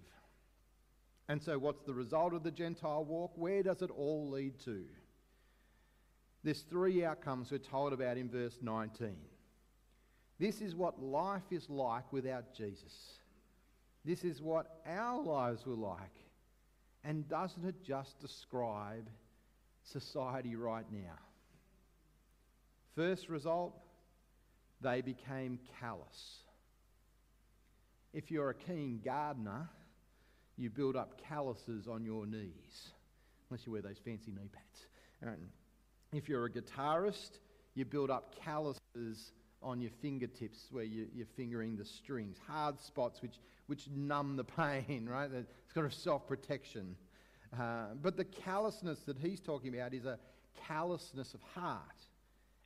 And 1.28 1.42
so, 1.42 1.58
what's 1.58 1.82
the 1.82 1.92
result 1.92 2.34
of 2.34 2.44
the 2.44 2.52
Gentile 2.52 3.04
walk? 3.04 3.32
Where 3.34 3.62
does 3.64 3.82
it 3.82 3.90
all 3.90 4.30
lead 4.30 4.60
to? 4.60 4.84
There's 6.46 6.60
three 6.60 7.04
outcomes 7.04 7.50
we're 7.50 7.58
told 7.58 7.92
about 7.92 8.16
in 8.18 8.28
verse 8.28 8.56
19. 8.62 9.16
This 10.38 10.60
is 10.60 10.76
what 10.76 11.02
life 11.02 11.42
is 11.50 11.68
like 11.68 12.12
without 12.12 12.54
Jesus. 12.54 13.18
This 14.04 14.22
is 14.22 14.40
what 14.40 14.78
our 14.86 15.20
lives 15.20 15.66
were 15.66 15.74
like. 15.74 16.14
And 17.02 17.28
doesn't 17.28 17.64
it 17.64 17.82
just 17.82 18.20
describe 18.20 19.08
society 19.82 20.54
right 20.54 20.86
now? 20.92 21.18
First 22.94 23.28
result, 23.28 23.74
they 24.80 25.00
became 25.00 25.58
callous. 25.80 26.36
If 28.12 28.30
you're 28.30 28.50
a 28.50 28.54
keen 28.54 29.00
gardener, 29.04 29.68
you 30.56 30.70
build 30.70 30.94
up 30.94 31.20
calluses 31.28 31.88
on 31.88 32.04
your 32.04 32.24
knees, 32.24 32.92
unless 33.50 33.66
you 33.66 33.72
wear 33.72 33.82
those 33.82 33.98
fancy 33.98 34.30
knee 34.30 34.48
pads. 34.52 34.86
If 36.12 36.28
you're 36.28 36.46
a 36.46 36.50
guitarist, 36.50 37.38
you 37.74 37.84
build 37.84 38.10
up 38.10 38.34
calluses 38.42 39.32
on 39.62 39.80
your 39.80 39.90
fingertips 40.00 40.68
where 40.70 40.84
you, 40.84 41.06
you're 41.14 41.26
fingering 41.36 41.76
the 41.76 41.84
strings, 41.84 42.36
hard 42.46 42.80
spots 42.80 43.20
which, 43.22 43.38
which 43.66 43.88
numb 43.94 44.36
the 44.36 44.44
pain, 44.44 45.08
right? 45.08 45.30
It's 45.32 45.72
kind 45.74 45.86
of 45.86 45.94
self 45.94 46.26
protection. 46.26 46.96
Uh, 47.58 47.94
but 48.02 48.16
the 48.16 48.24
callousness 48.24 49.00
that 49.00 49.18
he's 49.18 49.40
talking 49.40 49.74
about 49.74 49.94
is 49.94 50.04
a 50.04 50.18
callousness 50.66 51.34
of 51.34 51.40
heart. 51.54 51.80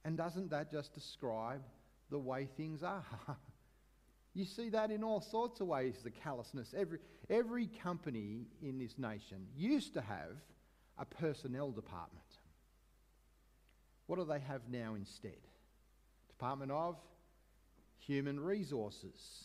And 0.05 0.16
doesn't 0.16 0.50
that 0.50 0.70
just 0.70 0.94
describe 0.94 1.62
the 2.11 2.18
way 2.18 2.48
things 2.57 2.83
are? 2.83 3.05
you 4.35 4.44
see 4.44 4.68
that 4.70 4.90
in 4.90 5.05
all 5.05 5.20
sorts 5.20 5.61
of 5.61 5.66
ways, 5.66 5.96
the 6.03 6.11
callousness. 6.11 6.74
Every, 6.76 6.98
every 7.29 7.66
company 7.66 8.46
in 8.62 8.79
this 8.79 8.98
nation 8.98 9.46
used 9.57 9.94
to 9.94 10.00
have 10.00 10.37
a 10.98 11.05
personnel 11.05 11.70
department. 11.70 12.22
What 14.11 14.18
do 14.18 14.25
they 14.25 14.40
have 14.40 14.62
now 14.68 14.96
instead? 14.96 15.38
Department 16.27 16.73
of 16.73 16.96
Human 18.01 18.40
Resources. 18.40 19.44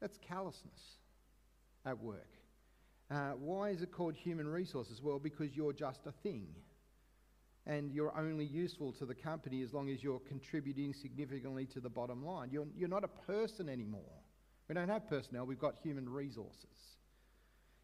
That's 0.00 0.16
callousness 0.16 0.98
at 1.84 1.98
work. 1.98 2.30
Uh, 3.10 3.30
why 3.30 3.70
is 3.70 3.82
it 3.82 3.90
called 3.90 4.14
human 4.14 4.46
resources? 4.46 5.02
Well, 5.02 5.18
because 5.18 5.56
you're 5.56 5.72
just 5.72 6.06
a 6.06 6.12
thing. 6.22 6.46
And 7.66 7.90
you're 7.90 8.16
only 8.16 8.44
useful 8.44 8.92
to 8.92 9.06
the 9.06 9.14
company 9.14 9.60
as 9.62 9.74
long 9.74 9.90
as 9.90 10.04
you're 10.04 10.20
contributing 10.20 10.94
significantly 10.94 11.66
to 11.66 11.80
the 11.80 11.90
bottom 11.90 12.24
line. 12.24 12.50
You're, 12.52 12.68
you're 12.76 12.88
not 12.88 13.02
a 13.02 13.08
person 13.08 13.68
anymore. 13.68 14.22
We 14.68 14.76
don't 14.76 14.88
have 14.88 15.08
personnel, 15.08 15.46
we've 15.46 15.58
got 15.58 15.74
human 15.82 16.08
resources. 16.08 16.94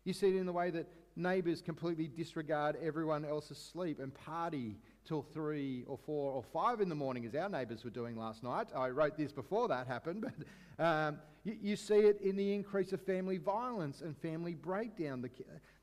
You 0.04 0.12
see 0.12 0.28
it 0.28 0.36
in 0.36 0.46
the 0.46 0.52
way 0.52 0.70
that 0.70 0.86
neighbours 1.16 1.60
completely 1.60 2.06
disregard 2.06 2.76
everyone 2.80 3.24
else's 3.24 3.58
sleep 3.58 3.98
and 3.98 4.14
party 4.14 4.76
till 5.04 5.22
three 5.34 5.84
or 5.86 5.98
four 5.98 6.32
or 6.32 6.42
five 6.42 6.80
in 6.80 6.88
the 6.88 6.94
morning, 6.94 7.24
as 7.26 7.34
our 7.34 7.48
neighbours 7.48 7.84
were 7.84 7.90
doing 7.90 8.16
last 8.16 8.42
night. 8.42 8.68
I 8.74 8.88
wrote 8.88 9.16
this 9.16 9.32
before 9.32 9.68
that 9.68 9.86
happened, 9.86 10.26
but 10.78 10.84
um, 10.84 11.18
you, 11.44 11.56
you, 11.60 11.76
see 11.76 11.94
it 11.94 12.20
in 12.20 12.36
the 12.36 12.54
increase 12.54 12.92
of 12.92 13.00
family 13.02 13.38
violence 13.38 14.02
and 14.02 14.16
family 14.18 14.54
breakdown. 14.54 15.22
The, 15.22 15.30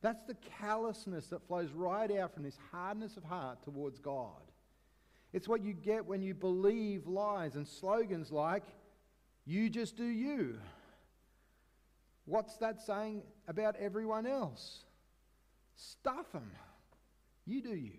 that's 0.02 0.24
the 0.24 0.36
callousness 0.60 1.28
that 1.28 1.46
flows 1.48 1.72
right 1.72 2.12
out 2.12 2.34
from 2.34 2.44
this 2.44 2.58
hardness 2.72 3.18
of 3.18 3.24
heart 3.24 3.64
towards 3.64 4.00
God. 4.00 4.42
It's 5.34 5.48
what 5.48 5.64
you 5.64 5.74
get 5.74 6.06
when 6.06 6.22
you 6.22 6.34
believe 6.34 7.08
lies 7.08 7.56
and 7.56 7.68
slogans 7.68 8.32
like, 8.32 8.64
you 9.46 9.70
just 9.70 9.98
do 9.98 10.06
you. 10.06 10.58
What's 12.26 12.58
that 12.58 12.82
saying 12.82 13.24
about 13.48 13.76
everyone 13.78 14.26
else? 14.26 14.84
Stuff 15.76 16.32
them. 16.32 16.52
You 17.46 17.62
do 17.62 17.76
you 17.76 17.94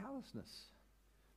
callousness. 0.00 0.66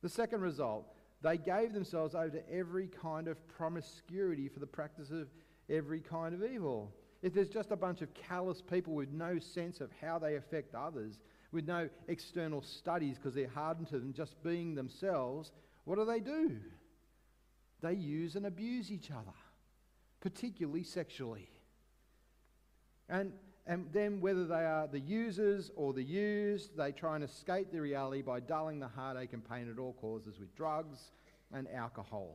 The 0.02 0.08
second 0.08 0.40
result, 0.40 0.86
they 1.22 1.36
gave 1.36 1.72
themselves 1.72 2.14
over 2.14 2.30
to 2.30 2.52
every 2.52 2.88
kind 2.88 3.28
of 3.28 3.46
promiscuity 3.48 4.48
for 4.48 4.60
the 4.60 4.66
practice 4.66 5.10
of 5.10 5.28
every 5.68 6.00
kind 6.00 6.34
of 6.34 6.42
evil. 6.42 6.94
If 7.22 7.34
there's 7.34 7.48
just 7.48 7.70
a 7.70 7.76
bunch 7.76 8.00
of 8.00 8.12
callous 8.14 8.62
people 8.62 8.94
with 8.94 9.10
no 9.10 9.38
sense 9.38 9.80
of 9.80 9.90
how 10.00 10.18
they 10.18 10.36
affect 10.36 10.74
others, 10.74 11.18
with 11.52 11.66
no 11.66 11.88
external 12.08 12.62
studies 12.62 13.16
because 13.16 13.34
they're 13.34 13.48
hardened 13.48 13.88
to 13.88 13.98
them 13.98 14.12
just 14.12 14.42
being 14.42 14.74
themselves, 14.74 15.52
what 15.84 15.96
do 15.96 16.04
they 16.04 16.20
do? 16.20 16.56
They 17.82 17.94
use 17.94 18.36
and 18.36 18.46
abuse 18.46 18.90
each 18.90 19.10
other, 19.10 19.36
particularly 20.20 20.84
sexually. 20.84 21.50
And 23.08 23.32
and 23.70 23.86
then, 23.92 24.20
whether 24.20 24.46
they 24.46 24.64
are 24.64 24.88
the 24.88 24.98
users 24.98 25.70
or 25.76 25.92
the 25.92 26.02
used, 26.02 26.76
they 26.76 26.90
try 26.90 27.14
and 27.14 27.22
escape 27.22 27.70
the 27.70 27.80
reality 27.80 28.20
by 28.20 28.40
dulling 28.40 28.80
the 28.80 28.88
heartache 28.88 29.32
and 29.32 29.48
pain 29.48 29.68
it 29.68 29.78
all 29.78 29.92
causes 29.92 30.40
with 30.40 30.52
drugs 30.56 31.12
and 31.52 31.68
alcohol. 31.72 32.34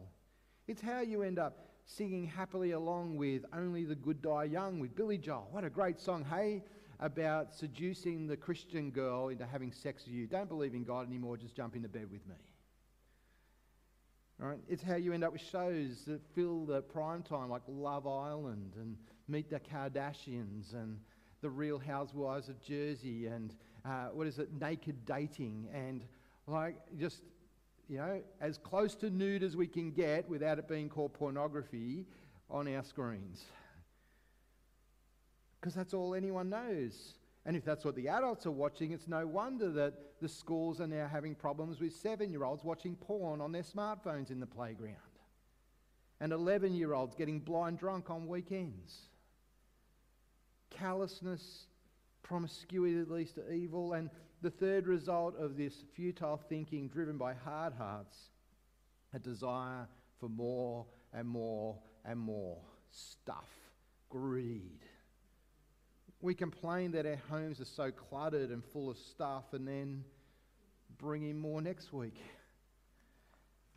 It's 0.70 0.82
how 0.82 1.02
you 1.02 1.24
end 1.24 1.38
up 1.38 1.68
singing 1.84 2.26
happily 2.26 2.72
along 2.72 3.18
with 3.18 3.44
Only 3.54 3.84
the 3.84 3.96
Good 3.96 4.22
Die 4.22 4.46
Young 4.46 4.80
with 4.80 4.96
Billy 4.96 5.18
Joel. 5.18 5.50
What 5.52 5.66
a 5.66 5.70
great 5.70 6.00
song, 6.00 6.24
hey, 6.24 6.64
about 7.02 7.54
seducing 7.54 8.28
the 8.28 8.38
Christian 8.38 8.90
girl 8.90 9.28
into 9.28 9.46
having 9.46 9.74
sex 9.74 10.06
with 10.06 10.16
you. 10.16 10.28
Don't 10.28 10.48
believe 10.48 10.74
in 10.74 10.86
God 10.86 11.06
anymore, 11.06 11.36
just 11.36 11.54
jump 11.54 11.76
into 11.76 11.90
bed 11.90 12.08
with 12.10 12.26
me. 12.28 12.36
Right? 14.38 14.60
It's 14.70 14.84
how 14.84 14.96
you 14.96 15.12
end 15.12 15.26
up 15.26 15.34
with 15.34 15.42
shows 15.42 16.06
that 16.08 16.22
fill 16.34 16.66
the 16.66 16.82
prime 16.82 17.24
time, 17.24 17.50
like 17.50 17.64
Love 17.68 18.08
Island 18.08 18.76
and 18.78 18.96
Meet 19.28 19.50
the 19.50 19.60
Kardashians 19.60 20.74
and 20.74 21.00
the 21.46 21.50
Real 21.52 21.78
Housewives 21.78 22.50
of 22.50 22.60
Jersey 22.60 23.28
and 23.28 23.54
uh, 23.86 24.08
what 24.14 24.26
is 24.26 24.40
it, 24.40 24.50
naked 24.60 25.06
dating, 25.06 25.68
and 25.72 26.02
like 26.48 26.76
just, 27.00 27.22
you 27.88 27.98
know, 27.98 28.20
as 28.42 28.58
close 28.58 28.96
to 28.96 29.12
nude 29.12 29.44
as 29.44 29.56
we 29.56 29.68
can 29.68 29.92
get 29.92 30.28
without 30.28 30.58
it 30.58 30.68
being 30.68 30.90
called 30.90 31.14
pornography 31.14 32.08
on 32.50 32.68
our 32.68 32.84
screens. 32.84 33.44
Because 35.62 35.76
that's 35.76 35.94
all 35.94 36.16
anyone 36.16 36.50
knows. 36.50 37.14
And 37.46 37.56
if 37.56 37.64
that's 37.64 37.86
what 37.86 37.96
the 37.96 38.08
adults 38.08 38.48
are 38.48 38.52
watching, 38.52 38.92
it's 38.92 39.08
no 39.08 39.28
wonder 39.28 39.70
that 39.70 39.94
the 40.20 40.28
schools 40.28 40.82
are 40.82 40.88
now 40.88 41.08
having 41.08 41.36
problems 41.36 41.80
with 41.80 41.96
seven 41.96 42.32
year 42.32 42.44
olds 42.44 42.64
watching 42.64 42.96
porn 42.96 43.40
on 43.40 43.52
their 43.52 43.62
smartphones 43.62 44.32
in 44.32 44.40
the 44.40 44.48
playground 44.48 44.96
and 46.20 46.34
11 46.34 46.74
year 46.74 46.96
olds 46.96 47.14
getting 47.14 47.40
blind 47.40 47.78
drunk 47.78 48.10
on 48.10 48.28
weekends 48.28 49.10
callousness, 50.70 51.68
promiscuity 52.24 53.00
that 53.00 53.12
leads 53.12 53.34
to 53.34 53.52
evil, 53.52 53.94
and 53.94 54.10
the 54.42 54.50
third 54.50 54.88
result 54.88 55.38
of 55.38 55.58
this 55.58 55.74
futile 55.96 56.38
thinking 56.50 56.88
driven 56.88 57.18
by 57.18 57.34
hard 57.34 57.74
hearts, 57.74 58.18
a 59.14 59.20
desire 59.20 59.88
for 60.20 60.30
more 60.30 60.86
and 61.14 61.28
more 61.28 61.78
and 62.04 62.20
more 62.20 62.58
stuff, 62.92 63.50
greed. 64.10 64.82
We 66.22 66.34
complain 66.34 66.92
that 66.92 67.06
our 67.06 67.20
homes 67.30 67.60
are 67.60 67.66
so 67.66 67.92
cluttered 67.92 68.50
and 68.50 68.64
full 68.64 68.90
of 68.90 68.98
stuff, 68.98 69.54
and 69.54 69.68
then 69.68 70.04
bring 70.98 71.24
in 71.24 71.38
more 71.38 71.62
next 71.62 71.94
week. 71.94 72.18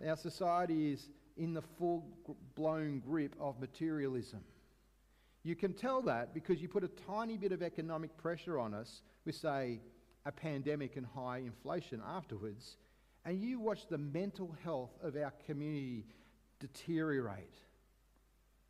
Our 0.06 0.16
society 0.16 0.92
is 0.92 1.08
in 1.36 1.54
the 1.54 1.62
full 1.62 2.06
blown 2.54 3.00
grip 3.00 3.34
of 3.40 3.60
materialism. 3.60 4.40
You 5.48 5.56
can 5.56 5.72
tell 5.72 6.02
that 6.02 6.34
because 6.34 6.60
you 6.60 6.68
put 6.68 6.84
a 6.84 6.90
tiny 7.06 7.38
bit 7.38 7.52
of 7.52 7.62
economic 7.62 8.14
pressure 8.18 8.58
on 8.58 8.74
us 8.74 9.00
with, 9.24 9.34
say, 9.34 9.80
a 10.26 10.30
pandemic 10.30 10.96
and 10.96 11.06
high 11.06 11.38
inflation 11.38 12.02
afterwards, 12.06 12.76
and 13.24 13.40
you 13.40 13.58
watch 13.58 13.88
the 13.88 13.96
mental 13.96 14.54
health 14.62 14.90
of 15.02 15.16
our 15.16 15.32
community 15.46 16.04
deteriorate. 16.60 17.54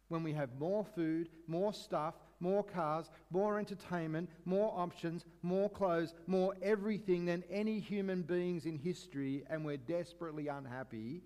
When 0.07 0.23
we 0.23 0.33
have 0.35 0.51
more 0.61 0.85
food, 0.85 1.31
more 1.49 1.73
stuff, 1.73 2.15
more 2.39 2.63
cars, 2.63 3.11
more 3.33 3.59
entertainment, 3.59 4.31
more 4.45 4.73
options, 4.77 5.25
more 5.43 5.69
clothes, 5.69 6.15
more 6.29 6.55
everything 6.63 7.25
than 7.25 7.43
any 7.51 7.81
human 7.81 8.23
beings 8.23 8.67
in 8.67 8.79
history, 8.79 9.43
and 9.51 9.65
we're 9.65 9.79
desperately 9.79 10.47
unhappy, 10.47 11.23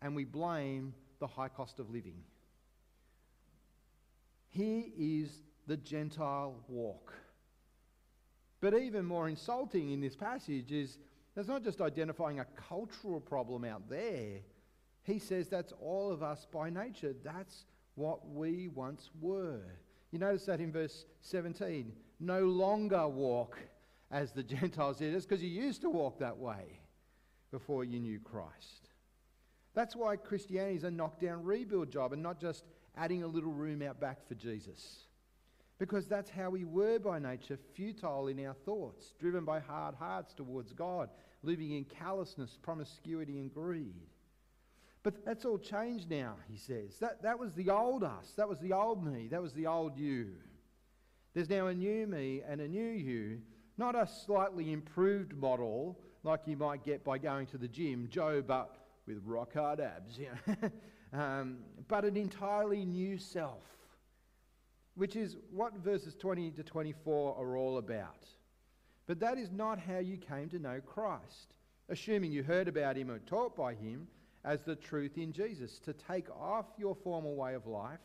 and 0.00 0.16
we 0.16 0.24
blame 0.24 0.94
the 1.20 1.26
high 1.26 1.48
cost 1.48 1.78
of 1.78 1.90
living. 1.90 2.22
Here 4.54 4.84
is 4.96 5.42
the 5.66 5.76
Gentile 5.76 6.54
walk. 6.68 7.12
But 8.60 8.78
even 8.78 9.04
more 9.04 9.28
insulting 9.28 9.90
in 9.90 10.00
this 10.00 10.14
passage 10.14 10.70
is 10.70 10.98
that's 11.34 11.48
not 11.48 11.64
just 11.64 11.80
identifying 11.80 12.38
a 12.38 12.46
cultural 12.68 13.20
problem 13.20 13.64
out 13.64 13.90
there. 13.90 14.38
He 15.02 15.18
says 15.18 15.48
that's 15.48 15.72
all 15.80 16.12
of 16.12 16.22
us 16.22 16.46
by 16.52 16.70
nature. 16.70 17.16
That's 17.24 17.66
what 17.96 18.28
we 18.30 18.68
once 18.68 19.10
were. 19.20 19.60
You 20.12 20.20
notice 20.20 20.46
that 20.46 20.60
in 20.60 20.70
verse 20.70 21.04
17. 21.22 21.92
No 22.20 22.42
longer 22.42 23.08
walk 23.08 23.58
as 24.12 24.30
the 24.30 24.42
Gentiles 24.44 24.98
did. 24.98 25.14
It's 25.14 25.26
because 25.26 25.42
you 25.42 25.50
used 25.50 25.80
to 25.80 25.90
walk 25.90 26.20
that 26.20 26.38
way 26.38 26.78
before 27.50 27.82
you 27.82 27.98
knew 27.98 28.20
Christ. 28.20 28.90
That's 29.74 29.96
why 29.96 30.14
Christianity 30.14 30.76
is 30.76 30.84
a 30.84 30.92
knockdown 30.92 31.42
rebuild 31.42 31.90
job 31.90 32.12
and 32.12 32.22
not 32.22 32.40
just 32.40 32.64
adding 32.96 33.22
a 33.22 33.26
little 33.26 33.52
room 33.52 33.82
out 33.82 34.00
back 34.00 34.26
for 34.26 34.34
Jesus. 34.34 35.06
Because 35.78 36.06
that's 36.06 36.30
how 36.30 36.50
we 36.50 36.64
were 36.64 36.98
by 36.98 37.18
nature, 37.18 37.58
futile 37.74 38.28
in 38.28 38.44
our 38.46 38.54
thoughts, 38.54 39.12
driven 39.18 39.44
by 39.44 39.58
hard 39.58 39.94
hearts 39.96 40.32
towards 40.32 40.72
God, 40.72 41.10
living 41.42 41.72
in 41.72 41.84
callousness, 41.84 42.58
promiscuity, 42.62 43.38
and 43.38 43.52
greed. 43.52 44.06
But 45.02 45.24
that's 45.24 45.44
all 45.44 45.58
changed 45.58 46.10
now, 46.10 46.36
he 46.48 46.56
says. 46.56 46.98
That, 47.00 47.22
that 47.22 47.38
was 47.38 47.52
the 47.52 47.70
old 47.70 48.04
us. 48.04 48.32
That 48.36 48.48
was 48.48 48.58
the 48.60 48.72
old 48.72 49.04
me. 49.04 49.28
That 49.28 49.42
was 49.42 49.52
the 49.52 49.66
old 49.66 49.98
you. 49.98 50.28
There's 51.34 51.50
now 51.50 51.66
a 51.66 51.74
new 51.74 52.06
me 52.06 52.42
and 52.48 52.60
a 52.60 52.68
new 52.68 52.90
you, 52.90 53.40
not 53.76 53.96
a 53.96 54.06
slightly 54.06 54.72
improved 54.72 55.36
model 55.36 55.98
like 56.22 56.46
you 56.46 56.56
might 56.56 56.84
get 56.84 57.04
by 57.04 57.18
going 57.18 57.46
to 57.48 57.58
the 57.58 57.68
gym, 57.68 58.08
Joe, 58.10 58.42
but 58.46 58.76
with 59.06 59.20
rock 59.24 59.52
hard 59.54 59.80
abs. 59.80 60.18
You 60.18 60.28
know? 60.46 60.70
um, 61.14 61.58
but 61.88 62.04
an 62.04 62.16
entirely 62.16 62.84
new 62.84 63.16
self, 63.18 63.62
which 64.96 65.16
is 65.16 65.36
what 65.52 65.76
verses 65.78 66.14
20 66.14 66.50
to 66.52 66.62
24 66.62 67.36
are 67.38 67.56
all 67.56 67.78
about. 67.78 68.26
But 69.06 69.20
that 69.20 69.38
is 69.38 69.50
not 69.52 69.78
how 69.78 69.98
you 69.98 70.16
came 70.16 70.48
to 70.50 70.58
know 70.58 70.80
Christ. 70.80 71.54
Assuming 71.88 72.32
you 72.32 72.42
heard 72.42 72.66
about 72.66 72.96
him 72.96 73.10
or 73.10 73.18
taught 73.20 73.54
by 73.56 73.74
him, 73.74 74.08
as 74.44 74.62
the 74.62 74.76
truth 74.76 75.16
in 75.16 75.32
Jesus, 75.32 75.78
to 75.80 75.92
take 75.92 76.28
off 76.30 76.66
your 76.78 76.94
former 76.94 77.32
way 77.32 77.54
of 77.54 77.66
life, 77.66 78.00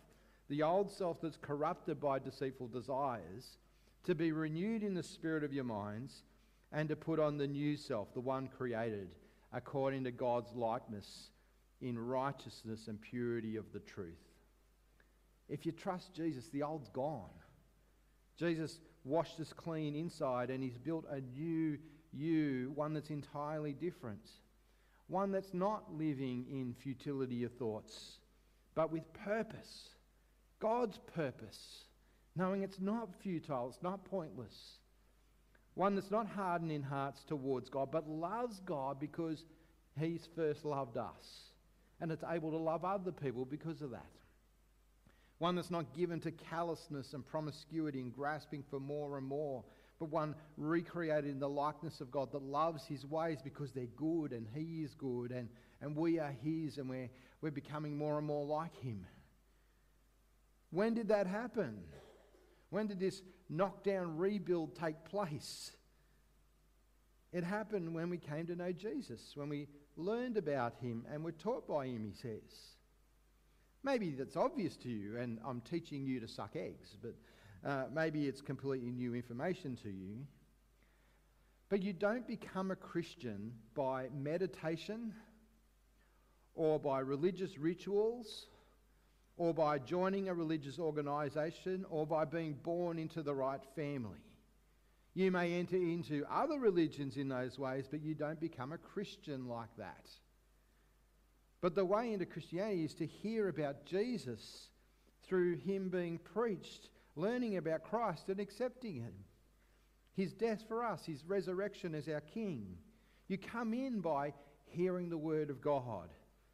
the 0.50 0.63
old 0.63 0.91
self 0.91 1.22
that's 1.22 1.38
corrupted 1.38 2.00
by 2.00 2.19
deceitful 2.19 2.67
desires, 2.67 3.58
to 4.04 4.15
be 4.15 4.32
renewed 4.32 4.84
in 4.84 4.93
the 4.93 5.04
spirit 5.04 5.43
of 5.43 5.54
your 5.54 5.63
minds, 5.63 6.24
and 6.72 6.89
to 6.89 6.95
put 6.95 7.19
on 7.19 7.38
the 7.38 7.48
new 7.48 7.76
self, 7.76 8.13
the 8.13 8.19
one 8.19 8.48
created 8.48 9.10
according 9.52 10.04
to 10.04 10.12
God's 10.12 10.54
likeness 10.54 11.30
in 11.82 11.98
righteousness 11.98 12.88
and 12.88 13.02
purity 13.02 13.56
of 13.56 13.72
the 13.74 13.80
truth. 13.80 14.30
If 15.48 15.65
you 15.65 15.72
trust 15.72 16.13
Jesus, 16.13 16.48
the 16.50 16.63
old's 16.63 16.89
gone. 16.89 17.30
Jesus 18.38 18.80
washed 19.04 19.39
us 19.39 19.54
clean 19.54 19.96
inside 19.96 20.50
and 20.50 20.63
he's 20.63 20.78
built 20.78 21.06
a 21.10 21.22
new 21.22 21.78
you, 22.12 22.72
one 22.76 22.94
that's 22.94 23.10
entirely 23.10 23.74
different. 23.74 24.30
One 25.08 25.32
that's 25.32 25.54
not 25.54 25.92
living 25.94 26.46
in 26.50 26.76
futility 26.82 27.44
of 27.44 27.54
thoughts, 27.54 28.20
but 28.76 28.92
with 28.92 29.12
purpose. 29.13 29.89
God's 30.60 31.00
purpose. 31.15 31.86
Knowing 32.36 32.62
it's 32.62 32.80
not 32.80 33.10
futile, 33.22 33.70
it's 33.70 33.82
not 33.82 34.06
pointless. 34.06 34.80
One 35.74 35.96
that's 35.96 36.12
not 36.12 36.28
hardened 36.28 36.72
in 36.72 36.84
hearts 36.84 37.24
towards 37.24 37.70
God, 37.70 37.89
but 37.92 38.08
loves 38.08 38.60
God 38.65 39.00
because 39.00 39.46
he's 40.00 40.28
first 40.36 40.63
loved 40.63 40.98
us. 40.98 41.49
And 42.02 42.12
it's 42.12 42.24
able 42.30 42.52
to 42.52 42.58
love 42.58 42.86
other 42.86 43.12
people 43.12 43.46
because 43.46 43.82
of 43.82 43.92
that 43.92 44.06
one 45.40 45.56
that's 45.56 45.72
not 45.72 45.94
given 45.96 46.20
to 46.20 46.32
callousness 46.32 47.14
and 47.14 47.26
promiscuity 47.26 48.02
and 48.02 48.14
grasping 48.14 48.64
for 48.70 48.80
more 48.80 49.18
and 49.18 49.26
more, 49.26 49.64
but 49.98 50.10
one 50.10 50.36
recreated 50.58 51.32
in 51.32 51.40
the 51.40 51.50
likeness 51.50 52.02
of 52.02 52.12
God 52.12 52.32
that 52.34 52.44
loves 52.44 52.86
his 52.86 53.06
ways 53.06 53.40
because 53.42 53.72
they're 53.72 53.86
good 53.96 54.34
and 54.34 54.46
he 54.54 54.84
is 54.84 54.94
good 54.94 55.32
and, 55.32 55.50
and 55.82 55.96
we 55.96 56.20
are 56.20 56.36
his 56.44 56.78
and 56.78 56.90
we're, 56.90 57.10
we're 57.42 57.52
becoming 57.52 57.98
more 57.98 58.18
and 58.18 58.28
more 58.28 58.46
like 58.46 58.76
him. 58.82 59.06
When 60.72 60.94
did 60.94 61.08
that 61.08 61.26
happen? 61.26 61.84
When 62.70 62.88
did 62.88 63.00
this 63.00 63.22
knockdown 63.50 64.18
rebuild 64.18 64.76
take 64.76 65.04
place? 65.06 65.72
It 67.32 67.44
happened 67.44 67.94
when 67.96 68.10
we 68.10 68.18
came 68.18 68.46
to 68.48 68.56
know 68.56 68.74
Jesus, 68.74 69.32
when 69.36 69.50
we 69.50 69.68
learned 69.97 70.38
about 70.38 70.73
him 70.82 71.06
and 71.12 71.23
were 71.23 71.32
taught 71.32 71.67
by 71.67 71.86
him, 71.86 72.04
he 72.04 72.13
says. 72.13 72.75
Maybe 73.84 74.12
that's 74.12 74.36
obvious 74.36 74.75
to 74.78 74.89
you, 74.89 75.17
and 75.17 75.39
I'm 75.45 75.62
teaching 75.62 76.04
you 76.04 76.19
to 76.19 76.28
suck 76.28 76.56
eggs, 76.56 76.97
but 77.02 77.15
uh, 77.69 77.86
maybe 77.93 78.28
it's 78.28 78.41
completely 78.41 78.91
new 78.91 79.15
information 79.15 79.78
to 79.84 79.89
you. 79.89 80.25
But 81.69 81.84
you 81.84 81.93
don't 81.93 82.28
become 82.28 82.71
a 82.71 82.75
Christian 82.75 83.54
by 83.75 84.10
meditation 84.13 85.13
or 86.56 86.80
by 86.80 86.99
religious 86.99 87.58
rituals 87.58 88.47
or 89.38 89.54
by 89.54 89.80
joining 89.80 90.28
a 90.28 90.34
religious 90.34 90.80
organisation 90.80 91.86
or 91.89 92.06
by 92.06 92.25
being 92.25 92.54
born 92.63 92.99
into 92.99 93.21
the 93.21 93.34
right 93.34 93.63
family. 93.75 94.19
You 95.13 95.32
may 95.32 95.54
enter 95.54 95.76
into 95.76 96.26
other 96.32 96.60
religions 96.60 97.17
in 97.17 97.30
those 97.30 97.58
ways, 97.58 97.86
but 97.89 98.02
you 98.02 98.13
don't 98.15 98.39
become 98.39 98.72
a 98.72 98.78
Christian 98.78 99.48
like 99.48 99.76
that. 99.78 100.10
But 101.62 101.76
the 101.76 101.86
way 101.86 102.13
into 102.13 102.26
Christianity 102.26 102.86
is 102.86 102.93
to 102.95 103.06
hear 103.06 103.50
about 103.50 103.86
Jesus 103.86 104.69
through 105.24 105.58
him 105.58 105.89
being 105.89 106.17
preached, 106.17 106.89
learning 107.15 107.58
about 107.58 107.84
Christ 107.84 108.30
and 108.30 108.39
accepting 108.39 108.95
him. 108.95 109.13
His 110.15 110.34
death 110.34 110.63
for 110.67 110.84
us, 110.84 111.06
his 111.06 111.26
resurrection 111.26 111.95
as 111.95 112.08
our 112.08 112.22
king. 112.22 112.78
You 113.28 113.38
come 113.38 113.74
in 113.74 114.00
by 114.02 114.34
hearing 114.65 115.10
the 115.10 115.17
word 115.17 115.50
of 115.50 115.62
God. 115.62 116.10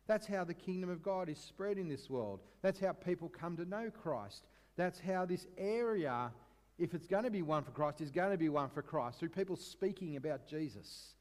That's 0.07 0.27
how 0.27 0.43
the 0.43 0.53
kingdom 0.53 0.89
of 0.89 1.01
God 1.01 1.29
is 1.29 1.39
spread 1.39 1.77
in 1.77 1.87
this 1.87 2.09
world. 2.09 2.41
That's 2.61 2.79
how 2.79 2.93
people 2.93 3.29
come 3.29 3.57
to 3.57 3.65
know 3.65 3.89
Christ. 3.89 4.43
That's 4.75 4.99
how 4.99 5.25
this 5.25 5.47
area, 5.57 6.31
if 6.77 6.93
it's 6.93 7.07
going 7.07 7.23
to 7.23 7.31
be 7.31 7.41
one 7.41 7.63
for 7.63 7.71
Christ, 7.71 8.01
is 8.01 8.11
going 8.11 8.31
to 8.31 8.37
be 8.37 8.49
one 8.49 8.69
for 8.69 8.81
Christ 8.81 9.19
through 9.19 9.29
people 9.29 9.55
speaking 9.55 10.17
about 10.17 10.47
Jesus, 10.47 11.13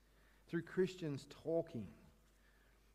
through 0.49 0.62
Christians 0.62 1.27
talking. 1.45 1.87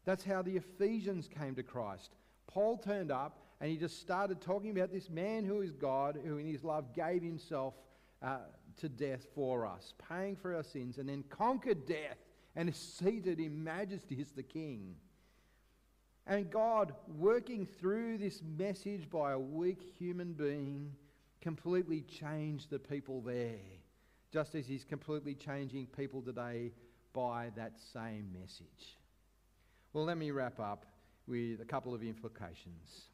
That's 0.05 0.23
how 0.23 0.41
the 0.41 0.57
Ephesians 0.57 1.27
came 1.27 1.55
to 1.55 1.63
Christ. 1.63 2.11
Paul 2.47 2.77
turned 2.77 3.11
up 3.11 3.39
and 3.61 3.69
he 3.69 3.77
just 3.77 3.99
started 3.99 4.41
talking 4.41 4.71
about 4.71 4.91
this 4.91 5.09
man 5.09 5.45
who 5.45 5.61
is 5.61 5.71
God, 5.71 6.17
who 6.25 6.37
in 6.37 6.47
his 6.47 6.63
love 6.63 6.93
gave 6.93 7.21
himself 7.21 7.73
uh, 8.21 8.37
to 8.77 8.89
death 8.89 9.25
for 9.35 9.65
us, 9.65 9.93
paying 10.09 10.35
for 10.35 10.55
our 10.55 10.63
sins, 10.63 10.97
and 10.97 11.07
then 11.09 11.23
conquered 11.29 11.85
death 11.85 12.17
and 12.55 12.69
is 12.69 12.75
seated 12.75 13.39
in 13.39 13.63
majesty 13.63 14.19
as 14.21 14.31
the 14.31 14.43
King. 14.43 14.95
And 16.25 16.49
God, 16.49 16.93
working 17.17 17.65
through 17.65 18.17
this 18.19 18.41
message 18.57 19.09
by 19.09 19.31
a 19.31 19.39
weak 19.39 19.81
human 19.97 20.33
being, 20.33 20.91
completely 21.41 22.01
changed 22.01 22.69
the 22.69 22.79
people 22.79 23.21
there, 23.21 23.59
just 24.31 24.55
as 24.55 24.67
He's 24.67 24.83
completely 24.83 25.35
changing 25.35 25.87
people 25.87 26.21
today 26.21 26.71
by 27.13 27.51
that 27.55 27.73
same 27.93 28.31
message. 28.33 28.97
Well, 29.93 30.05
let 30.05 30.17
me 30.17 30.31
wrap 30.31 30.59
up 30.59 30.85
with 31.27 31.61
a 31.61 31.65
couple 31.65 31.93
of 31.93 32.03
implications. 32.03 33.07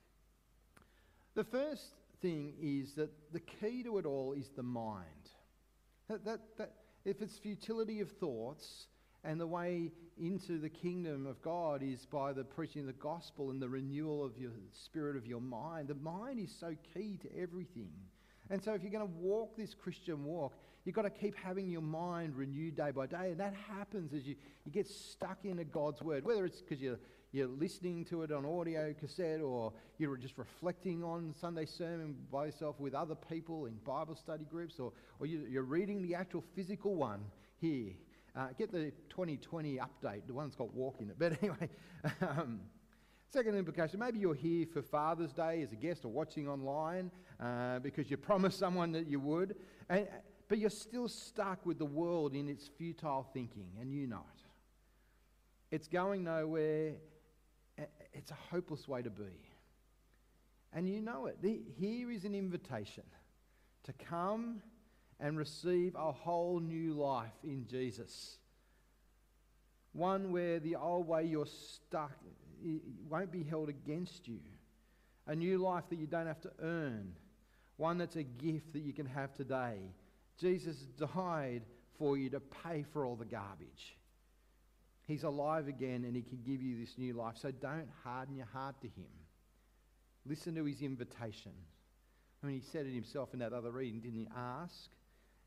The 1.36 1.44
first 1.44 1.92
thing 2.22 2.54
is 2.62 2.94
that 2.94 3.12
the 3.34 3.40
key 3.40 3.84
to 3.84 3.98
it 3.98 4.06
all 4.06 4.34
is 4.34 4.50
the 4.56 4.64
mind. 4.64 5.06
That, 6.08 6.26
that, 6.26 6.40
that, 6.58 6.74
if 7.04 7.22
it's 7.22 7.38
futility 7.38 8.00
of 8.00 8.10
thoughts 8.12 8.88
and 9.24 9.40
the 9.40 9.48
way 9.48 9.92
into 10.18 10.60
the 10.60 10.70
kingdom 10.70 11.26
of 11.26 11.42
God 11.42 11.84
is 11.84 12.06
by 12.06 12.32
the 12.32 12.44
preaching 12.44 12.82
of 12.82 12.88
the 12.88 12.94
gospel 12.94 13.50
and 13.50 13.62
the 13.62 13.70
renewal 13.70 14.24
of 14.24 14.38
your 14.38 14.52
spirit 14.72 15.18
of 15.18 15.26
your 15.26 15.42
mind, 15.42 15.90
the 15.90 15.96
mind 15.96 16.40
is 16.40 16.54
so 16.58 16.76
key 16.94 17.20
to 17.22 17.40
everything. 17.40 17.92
And 18.50 18.64
so, 18.64 18.74
if 18.74 18.84
you're 18.84 18.92
going 18.92 19.08
to 19.08 19.14
walk 19.20 19.58
this 19.58 19.74
Christian 19.74 20.24
walk, 20.24 20.54
you've 20.86 20.96
got 20.96 21.02
to 21.02 21.10
keep 21.10 21.36
having 21.36 21.70
your 21.70 21.82
mind 21.82 22.36
renewed 22.36 22.76
day 22.76 22.92
by 22.92 23.08
day. 23.08 23.32
And 23.32 23.40
that 23.40 23.54
happens 23.54 24.14
as 24.14 24.26
you, 24.26 24.36
you 24.66 24.72
get 24.72 24.88
stuck 24.88 25.40
into 25.44 25.64
God's 25.64 26.02
word, 26.02 26.24
whether 26.26 26.46
it's 26.46 26.62
because 26.62 26.80
you're, 26.80 27.00
you're 27.32 27.48
listening 27.48 28.06
to 28.06 28.22
it 28.22 28.32
on 28.32 28.46
audio 28.46 28.94
cassette 28.94 29.42
or 29.42 29.74
you're 29.98 30.16
just 30.16 30.38
reflecting 30.38 31.04
on 31.04 31.34
Sunday 31.40 31.66
sermon 31.66 32.16
by 32.32 32.46
yourself 32.46 32.80
with 32.80 32.94
other 32.94 33.16
people 33.16 33.66
in 33.66 33.74
Bible 33.84 34.16
study 34.16 34.46
groups 34.46 34.80
or, 34.80 34.94
or 35.20 35.26
you, 35.26 35.60
are 35.60 35.64
reading 35.64 36.02
the 36.02 36.16
actual 36.16 36.44
physical 36.56 36.96
one 36.96 37.22
here. 37.60 37.94
Uh, 38.36 38.48
get 38.58 38.72
the 38.72 38.92
2020 39.10 39.78
update, 39.78 40.22
the 40.28 40.34
one 40.34 40.46
that's 40.46 40.56
got 40.56 40.74
walk 40.74 40.98
in 41.00 41.10
it. 41.10 41.16
But 41.18 41.38
anyway, 41.42 41.70
um, 42.22 42.60
Second 43.32 43.56
implication, 43.56 44.00
maybe 44.00 44.20
you're 44.20 44.34
here 44.34 44.66
for 44.66 44.82
Father's 44.82 45.34
Day 45.34 45.62
as 45.62 45.72
a 45.72 45.76
guest 45.76 46.06
or 46.06 46.10
watching 46.10 46.48
online 46.48 47.12
uh, 47.40 47.80
because 47.80 48.10
you 48.10 48.18
promised 48.18 48.58
someone 48.58 48.92
that 48.94 49.08
you 49.08 49.20
would, 49.20 49.56
and, 49.90 50.08
but 50.48 50.58
you're 50.58 50.70
still 50.70 51.08
stuck 51.08 51.66
with 51.66 51.78
the 51.78 51.86
world 51.86 52.34
in 52.34 52.48
its 52.48 52.70
futile 52.78 53.28
thinking, 53.34 53.68
and 53.82 53.92
you 53.92 54.08
know 54.08 54.24
it. 54.34 55.76
It's 55.76 55.88
going 55.88 56.24
nowhere. 56.24 56.94
It's 58.14 58.32
a 58.32 58.38
hopeless 58.50 58.88
way 58.88 59.02
to 59.02 59.10
be. 59.10 59.24
And 60.72 60.88
you 60.88 61.02
know 61.02 61.26
it. 61.26 61.38
Here 61.78 62.12
is 62.12 62.24
an 62.24 62.36
invitation 62.36 63.04
to 63.84 63.94
come 63.94 64.62
and 65.20 65.38
receive 65.38 65.96
a 65.96 66.12
whole 66.12 66.60
new 66.60 66.94
life 66.94 67.34
in 67.44 67.66
Jesus. 67.68 68.38
One 69.94 70.32
where 70.32 70.60
the 70.60 70.76
old 70.76 71.08
way 71.08 71.24
you're 71.24 71.46
stuck 71.46 72.12
won't 73.10 73.32
be 73.32 73.44
held 73.44 73.70
against 73.70 74.28
you. 74.28 74.40
A 75.28 75.36
new 75.36 75.58
life 75.58 75.86
that 75.90 75.98
you 75.98 76.08
don't 76.08 76.28
have 76.28 76.42
to 76.42 76.52
earn. 76.62 77.14
One 77.78 77.98
that's 77.98 78.16
a 78.16 78.24
gift 78.24 78.74
that 78.74 78.82
you 78.82 78.94
can 78.94 79.06
have 79.06 79.34
today. 79.34 79.78
Jesus 80.40 80.78
died 81.16 81.64
for 81.98 82.18
you 82.18 82.30
to 82.30 82.40
pay 82.40 82.84
for 82.94 83.06
all 83.06 83.16
the 83.16 83.26
garbage. 83.26 83.98
He's 85.08 85.24
alive 85.24 85.68
again 85.68 86.04
and 86.04 86.16
he 86.16 86.22
can 86.22 86.40
give 86.46 86.62
you 86.62 86.80
this 86.80 86.98
new 86.98 87.14
life. 87.14 87.36
So 87.38 87.52
don't 87.52 87.90
harden 88.04 88.36
your 88.36 88.48
heart 88.48 88.80
to 88.82 88.88
him. 88.88 89.10
Listen 90.26 90.56
to 90.56 90.66
his 90.66 90.82
invitation. 90.82 91.52
I 92.44 92.48
mean, 92.48 92.60
he 92.60 92.68
said 92.72 92.86
it 92.86 92.94
himself 92.94 93.34
in 93.34 93.40
that 93.40 93.54
other 93.54 93.72
reading, 93.72 94.02
didn't 94.02 94.20
he? 94.20 94.28
Ask 94.36 94.90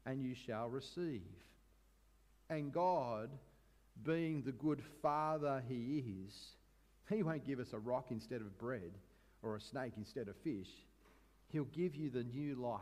and 0.06 0.22
you 0.22 0.34
shall 0.34 0.68
receive. 0.68 1.22
And 2.48 2.72
God, 2.72 3.30
being 4.04 4.42
the 4.42 4.52
good 4.52 4.82
Father 5.02 5.62
he 5.68 6.04
is, 6.26 6.34
he 7.08 7.22
won't 7.22 7.46
give 7.46 7.58
us 7.58 7.72
a 7.72 7.78
rock 7.78 8.06
instead 8.10 8.40
of 8.40 8.58
bread 8.58 8.92
or 9.42 9.56
a 9.56 9.60
snake 9.60 9.92
instead 9.96 10.28
of 10.28 10.36
fish. 10.44 10.68
He'll 11.48 11.64
give 11.64 11.94
you 11.94 12.10
the 12.10 12.24
new 12.24 12.54
life 12.54 12.80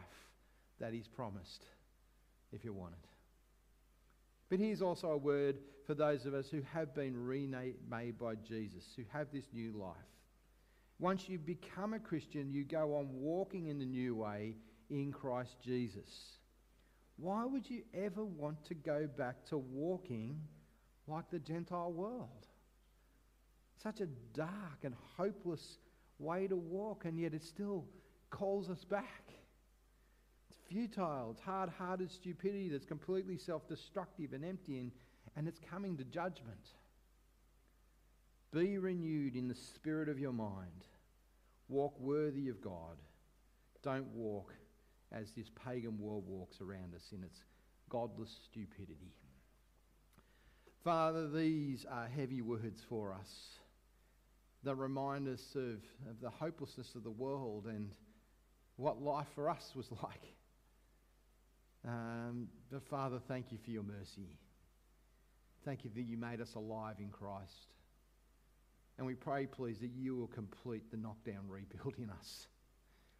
that 0.80 0.92
He's 0.92 1.08
promised 1.08 1.64
if 2.52 2.64
you 2.64 2.72
want 2.72 2.94
it. 2.94 3.08
But 4.48 4.58
here's 4.58 4.82
also 4.82 5.08
a 5.08 5.16
word 5.16 5.56
for 5.86 5.94
those 5.94 6.26
of 6.26 6.34
us 6.34 6.46
who 6.50 6.62
have 6.72 6.94
been 6.94 7.16
remade 7.16 7.76
by 8.18 8.34
Jesus, 8.48 8.84
who 8.96 9.02
have 9.12 9.28
this 9.32 9.46
new 9.52 9.72
life. 9.72 9.96
Once 10.98 11.28
you 11.28 11.38
become 11.38 11.94
a 11.94 11.98
Christian, 11.98 12.50
you 12.50 12.64
go 12.64 12.96
on 12.96 13.08
walking 13.12 13.66
in 13.66 13.78
the 13.78 13.84
new 13.84 14.14
way 14.14 14.54
in 14.88 15.12
Christ 15.12 15.56
Jesus. 15.62 16.08
Why 17.18 17.44
would 17.44 17.68
you 17.68 17.82
ever 17.94 18.24
want 18.24 18.64
to 18.66 18.74
go 18.74 19.08
back 19.16 19.44
to 19.46 19.58
walking 19.58 20.40
like 21.06 21.30
the 21.30 21.38
Gentile 21.38 21.92
world? 21.92 22.45
Such 23.82 24.00
a 24.00 24.06
dark 24.34 24.84
and 24.84 24.94
hopeless 25.16 25.78
way 26.18 26.46
to 26.46 26.56
walk, 26.56 27.04
and 27.04 27.18
yet 27.18 27.34
it 27.34 27.44
still 27.44 27.84
calls 28.30 28.70
us 28.70 28.84
back. 28.84 29.32
It's 30.48 30.58
futile, 30.68 31.30
it's 31.32 31.40
hard 31.40 31.70
hearted 31.70 32.10
stupidity 32.10 32.68
that's 32.68 32.86
completely 32.86 33.38
self 33.38 33.68
destructive 33.68 34.32
and 34.32 34.44
empty, 34.44 34.78
and, 34.78 34.92
and 35.36 35.46
it's 35.46 35.60
coming 35.70 35.96
to 35.96 36.04
judgment. 36.04 36.72
Be 38.52 38.78
renewed 38.78 39.36
in 39.36 39.48
the 39.48 39.54
spirit 39.54 40.08
of 40.08 40.18
your 40.18 40.32
mind. 40.32 40.84
Walk 41.68 41.98
worthy 42.00 42.48
of 42.48 42.60
God. 42.60 42.96
Don't 43.82 44.06
walk 44.14 44.54
as 45.12 45.32
this 45.32 45.50
pagan 45.64 45.98
world 45.98 46.24
walks 46.26 46.60
around 46.60 46.94
us 46.94 47.12
in 47.12 47.22
its 47.22 47.40
godless 47.90 48.34
stupidity. 48.44 49.12
Father, 50.82 51.28
these 51.28 51.84
are 51.90 52.06
heavy 52.06 52.40
words 52.40 52.80
for 52.88 53.12
us 53.12 53.58
that 54.66 54.74
remind 54.74 55.28
us 55.28 55.54
of, 55.54 55.80
of 56.10 56.20
the 56.20 56.30
hopelessness 56.30 56.94
of 56.96 57.04
the 57.04 57.10
world 57.10 57.66
and 57.66 57.92
what 58.76 59.00
life 59.00 59.28
for 59.34 59.48
us 59.48 59.72
was 59.74 59.86
like. 60.02 60.34
Um, 61.86 62.48
but 62.70 62.82
Father, 62.88 63.20
thank 63.28 63.52
you 63.52 63.58
for 63.64 63.70
your 63.70 63.84
mercy. 63.84 64.28
Thank 65.64 65.84
you 65.84 65.90
that 65.94 66.02
you 66.02 66.16
made 66.16 66.40
us 66.40 66.54
alive 66.54 66.96
in 66.98 67.08
Christ. 67.08 67.74
And 68.98 69.06
we 69.06 69.14
pray, 69.14 69.46
please, 69.46 69.78
that 69.80 69.92
you 69.94 70.16
will 70.16 70.26
complete 70.26 70.90
the 70.90 70.96
knockdown 70.96 71.44
rebuild 71.48 71.94
in 71.98 72.10
us. 72.10 72.48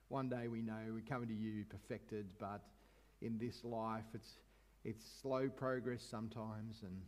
One 0.09 0.29
day 0.29 0.49
we 0.49 0.63
know 0.63 0.79
we 0.95 1.03
come 1.03 1.27
to 1.27 1.35
you 1.35 1.65
perfected, 1.65 2.27
but 2.41 2.63
in 3.23 3.39
this 3.39 3.63
life 3.65 4.05
it's, 4.15 4.31
it's 4.85 5.05
slow 5.23 5.49
progress 5.49 6.03
sometimes, 6.09 6.83
and 6.83 7.01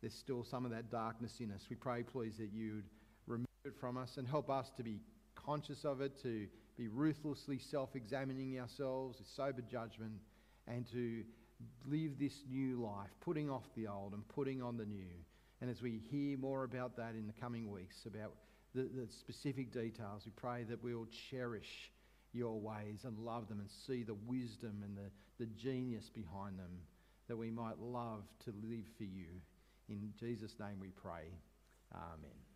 there's 0.00 0.14
still 0.14 0.44
some 0.44 0.64
of 0.64 0.70
that 0.70 0.90
darkness 0.90 1.40
in 1.40 1.50
us. 1.50 1.66
We 1.68 1.76
pray, 1.76 2.02
please, 2.02 2.36
that 2.38 2.52
you 2.52 2.76
would 2.76 2.84
remove 2.84 2.97
it 3.68 3.74
from 3.80 3.96
us 3.96 4.16
and 4.16 4.26
help 4.26 4.50
us 4.50 4.66
to 4.76 4.82
be 4.82 5.00
conscious 5.34 5.84
of 5.84 6.00
it, 6.00 6.20
to 6.22 6.46
be 6.76 6.88
ruthlessly 6.88 7.58
self 7.70 7.94
examining 7.94 8.58
ourselves 8.58 9.18
with 9.18 9.28
sober 9.36 9.62
judgment, 9.62 10.12
and 10.66 10.86
to 10.92 11.22
live 11.86 12.18
this 12.18 12.34
new 12.50 12.80
life, 12.82 13.10
putting 13.20 13.50
off 13.50 13.64
the 13.76 13.86
old 13.86 14.12
and 14.12 14.26
putting 14.28 14.62
on 14.62 14.76
the 14.76 14.84
new. 14.84 15.10
And 15.60 15.70
as 15.70 15.82
we 15.82 16.00
hear 16.10 16.38
more 16.38 16.64
about 16.64 16.96
that 16.96 17.14
in 17.14 17.26
the 17.26 17.32
coming 17.40 17.70
weeks, 17.70 17.96
about 18.06 18.34
the, 18.74 18.82
the 18.82 19.08
specific 19.20 19.72
details, 19.72 20.22
we 20.24 20.32
pray 20.36 20.64
that 20.64 20.82
we'll 20.82 21.08
cherish 21.30 21.90
your 22.32 22.60
ways 22.60 23.00
and 23.04 23.18
love 23.18 23.48
them 23.48 23.60
and 23.60 23.68
see 23.86 24.02
the 24.02 24.14
wisdom 24.26 24.82
and 24.84 24.96
the, 24.96 25.10
the 25.44 25.50
genius 25.60 26.10
behind 26.14 26.58
them, 26.58 26.78
that 27.26 27.36
we 27.36 27.50
might 27.50 27.78
love 27.80 28.22
to 28.44 28.52
live 28.62 28.84
for 28.96 29.04
you. 29.04 29.40
In 29.88 30.12
Jesus' 30.20 30.54
name 30.60 30.78
we 30.80 30.88
pray. 30.88 31.24
Amen. 31.94 32.47